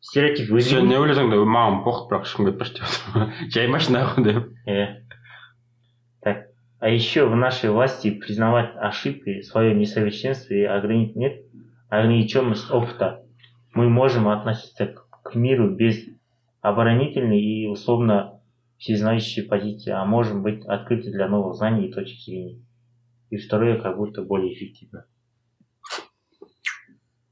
[0.00, 3.32] стереотип Сен өзгермейді не ойласаң да маған поқыт бірақ ешкімге айтпашы деп жатыр.
[3.54, 5.02] жаймашы нахуй деп Э.
[6.79, 11.43] а еще в нашей власти признавать ошибки, свое несовершенство и ограни- нет,
[11.89, 13.25] ограниченность опыта.
[13.73, 15.97] Мы можем относиться к- к миру без
[16.61, 18.41] оборонительной и условно
[18.77, 22.63] всезнающей позиции, а можем быть открыты для новых знаний и точек зрения.
[23.29, 25.05] И второе, как будто более эффективно.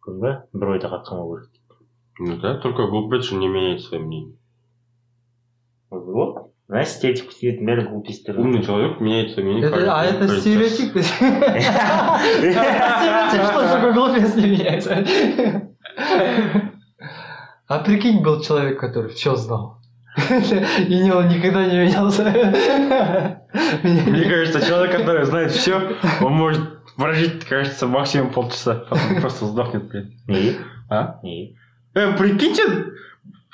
[0.08, 1.80] Көрдің ба бір ойда қатқан болу керек
[2.20, 4.38] Ну да, только глупец не меняет свое мнение.
[5.90, 9.70] вот значит стереотип стереотип бәрі глупостер Умный человек меняет свое мнение.
[9.70, 10.92] каждый Это, а это стереотип.
[12.38, 15.06] Стереотип, что такое глупец не меняется.
[17.68, 19.78] А прикинь, был человек, который все знал.
[20.88, 22.24] И не, он никогда не менялся.
[23.84, 26.62] Мне кажется, человек, который знает все, он может
[26.96, 30.14] прожить, кажется, максимум полчаса, потом просто сдохнет, блин.
[30.28, 30.56] неге
[30.90, 31.20] А?
[31.24, 31.56] неге
[31.94, 32.64] Э, прикиньте,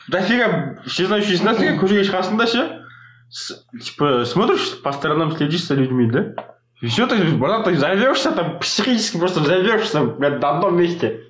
[0.07, 2.73] дофига всезнающий из нас көшеге шығасың да ше
[3.34, 6.34] с- типа смотришь по сторонам следишь за людьми да?
[6.82, 11.22] И все ты братан ты взорвешься там психически просто взорвешься блядь, на одном месте.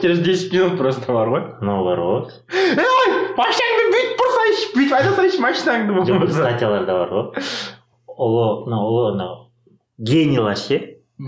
[0.00, 5.96] Через 10 минут просто бар ғой наоборот ей машинаңды бүйтіп бұрсайшы бүйтіп айта салайыншы машинаңды
[5.96, 7.42] жоқ болмаса статьялар да бар ғой
[8.06, 9.34] ұлы мына ұлы анау
[9.98, 10.78] генийлар ше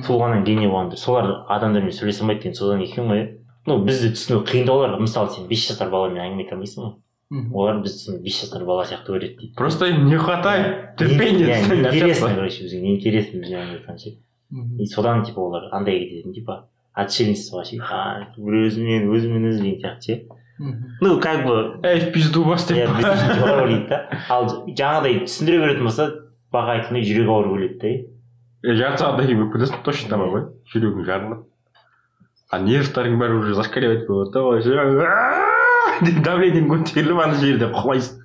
[0.06, 3.24] туғаннан гений болғандар солар адамдармен сөйлесе алмайды деген содан екен ғой
[3.66, 6.94] ну бізді түсіну қиындау оларға мысалы сен бес жасар баламен әңгіме айта алмайсың ғой.
[7.30, 9.54] Олар бізді бес жасар бала сияқты көреді дейді.
[9.56, 14.16] Просто им не хватает терпения интересно короче бізге неинтересно бізбен әңгіме айтқан ше
[14.80, 19.80] и содан типа олар андай кететін типа отшельничествоға ше а бір өзімен өзімен өзі деген
[19.82, 20.24] сияқты ше.
[21.00, 24.08] Ну как бы эй в пизду бас иә деп біз теория ойлайды да.
[24.30, 26.08] Ал жаңағыдай түсіндіре беретін болса
[26.50, 27.76] баға айтқандай жүрегі ауыр өледі
[28.64, 30.48] да жарты сағаттан кейін өкінесің точно тамақ қой.
[30.72, 31.44] Жүрегің жарылады
[32.48, 34.72] а нервтарың бәрі уже зашкаливать болады да вообще.
[36.25, 38.19] давлениең көтеріліп ана жерде құлайсың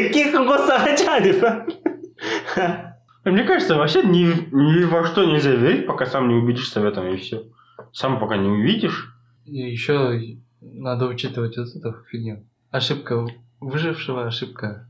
[0.00, 5.86] екі күн қосса қанша деп па мне кажется вообще ни, ни во что нельзя верить
[5.86, 7.44] пока сам не убедишься в этом и все
[7.92, 9.14] сам пока не увидишь
[9.50, 12.44] И еще надо учитывать вот эту фигню.
[12.70, 13.26] Ошибка
[13.58, 14.88] выжившего, ошибка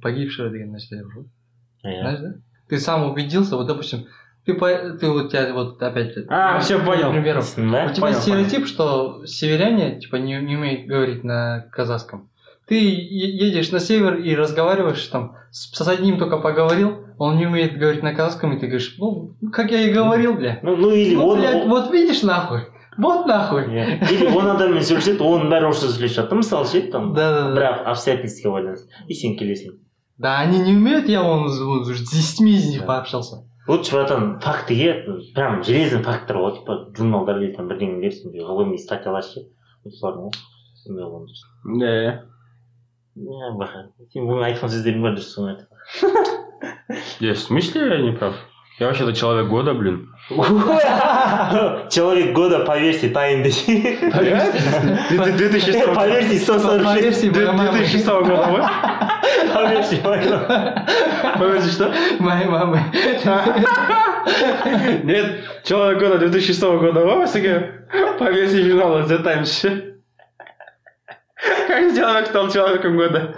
[0.00, 1.26] погибшего деген нәрселер бар ғой.
[1.84, 2.34] иә Знаешь, да?
[2.68, 4.06] Ты сам убедился, вот, допустим,
[4.46, 6.14] ты, по- ты вот тебя вот опять...
[6.28, 7.10] А, всё, понял.
[7.12, 7.44] Примеров.
[7.44, 12.28] Түсіндің ба У тебя Понял, стереотип, что северяне типа не, не умеют говорить на казахском.
[12.66, 17.46] Ты е- едешь на север и разговариваешь там с, с одним только поговорил, он не
[17.46, 20.58] умеет говорить на казахском, и ты говоришь, ну, как я и говорил, бля.
[20.62, 22.60] ну ну или Ну, он блядь, вот видишь нахуй,
[22.98, 23.62] вот нахуй.
[23.66, 27.42] иә или он адаммен сөйлеседі оның бәрі орысша сөйлесіп жатыр мысалы ше там Да, да,
[27.50, 27.54] да.
[27.60, 29.76] бірақ обстоятельствоға байланысты и сен келесің
[30.18, 32.86] Да, они не умеют, я вон уже уже с десятьми из них Да.
[32.86, 33.44] пообщался.
[33.68, 35.04] лучше братан фактіге
[35.34, 39.46] прям железный факттар ғой типа журналдар или там бірдеңелер сондай ғылыми статьялар ше
[39.84, 40.32] вот солардың ғой
[40.84, 41.42] сондай болған дұрыс
[41.80, 41.90] да
[43.16, 45.62] иә баха сен бүгін айтқан сөздерің бәрі дұрыс соны айт
[47.20, 48.34] я в смысле я не прав
[48.80, 50.08] я вообще-то человек года блин
[51.90, 57.28] человек года по версии тайм десе По версии по версии сто По сорок шесть версии
[57.30, 57.70] моей мамы.
[57.70, 58.70] 2006 года
[59.27, 60.39] ғой по версии моего.
[61.37, 62.79] по версии что Моей мамы.
[65.03, 67.71] Нет, человек года 2006 года ғой бәсеке
[68.19, 69.65] по версии журнала The Times
[71.67, 73.35] как человек стал человеком года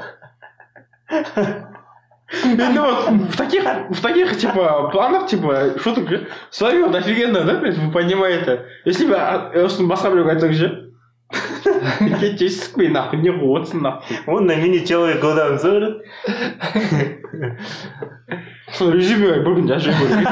[2.44, 6.08] Ну вот в таких, в таких, типа, планах, типа, шуток
[6.52, 8.68] свою вот офигенно, да, вы понимаете?
[8.86, 10.89] Если бы басқа біреуге айтсаң ше
[12.00, 14.18] Генетический нахуй, не вот нахуй.
[14.28, 16.04] Он на мини-человек годам зорит.
[18.80, 20.26] Резюме, бүгін жазып көрген.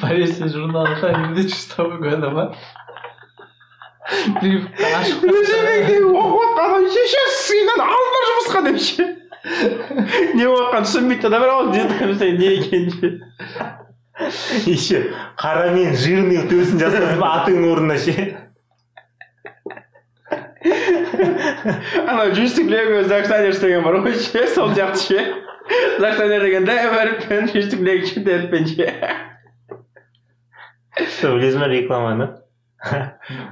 [0.00, 2.44] Парис журнал Тайм 2006 года, ма?
[4.40, 9.04] Резюмеңде оқыватқаным ше ше сыйынан алып бар жұмысқа деп ше.
[10.34, 12.84] Не оқығанын түсінбейді адам ол дээд хэмсэй нэг юм.
[14.66, 18.43] еще қарамен жирный төсін жазғызып атыңның орнына ше
[21.14, 22.70] ана жүстік
[23.08, 24.46] закстанер деген бар ғой ше?
[24.54, 25.24] Сол сияқты ше?
[26.00, 28.90] Закстанер деген д әріппен жүстік лего ше әріппен ше?
[31.16, 32.30] Что білесің ба рекламаны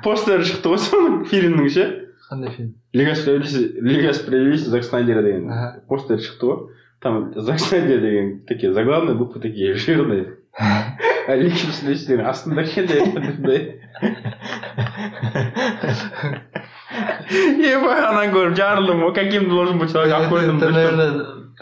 [0.04, 1.88] постері шықты ғой соның фильмнің ше?
[2.28, 2.74] Қандай фильм?
[2.92, 5.50] лига справедливости лига справедливости зак снайдера деген
[5.88, 6.68] постер шықты ғой.
[7.00, 10.36] Там зак снайдер деген такие заглавные буквы такие жирные.
[10.58, 11.36] А
[12.28, 13.80] астында кішкентай
[16.92, 20.14] ананы көріп жарылдым ғой каким должен быть человек?
[20.14, 21.10] Это, охуенным это, наверное,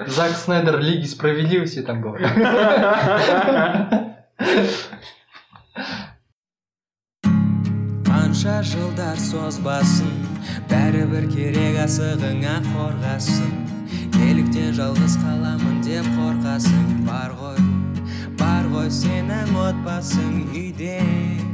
[0.06, 2.16] Зак Снайдер Лиги Справедливости там был.
[8.06, 10.12] қанша жылдар созбасын
[10.70, 13.50] бәрібір керек асығыңа қорғасын.
[14.14, 17.04] Неліктен жалғыз қаламын деп қорқасың.
[17.10, 17.58] Бар ғой
[18.38, 21.00] бар ғой сенің отбасың үйде.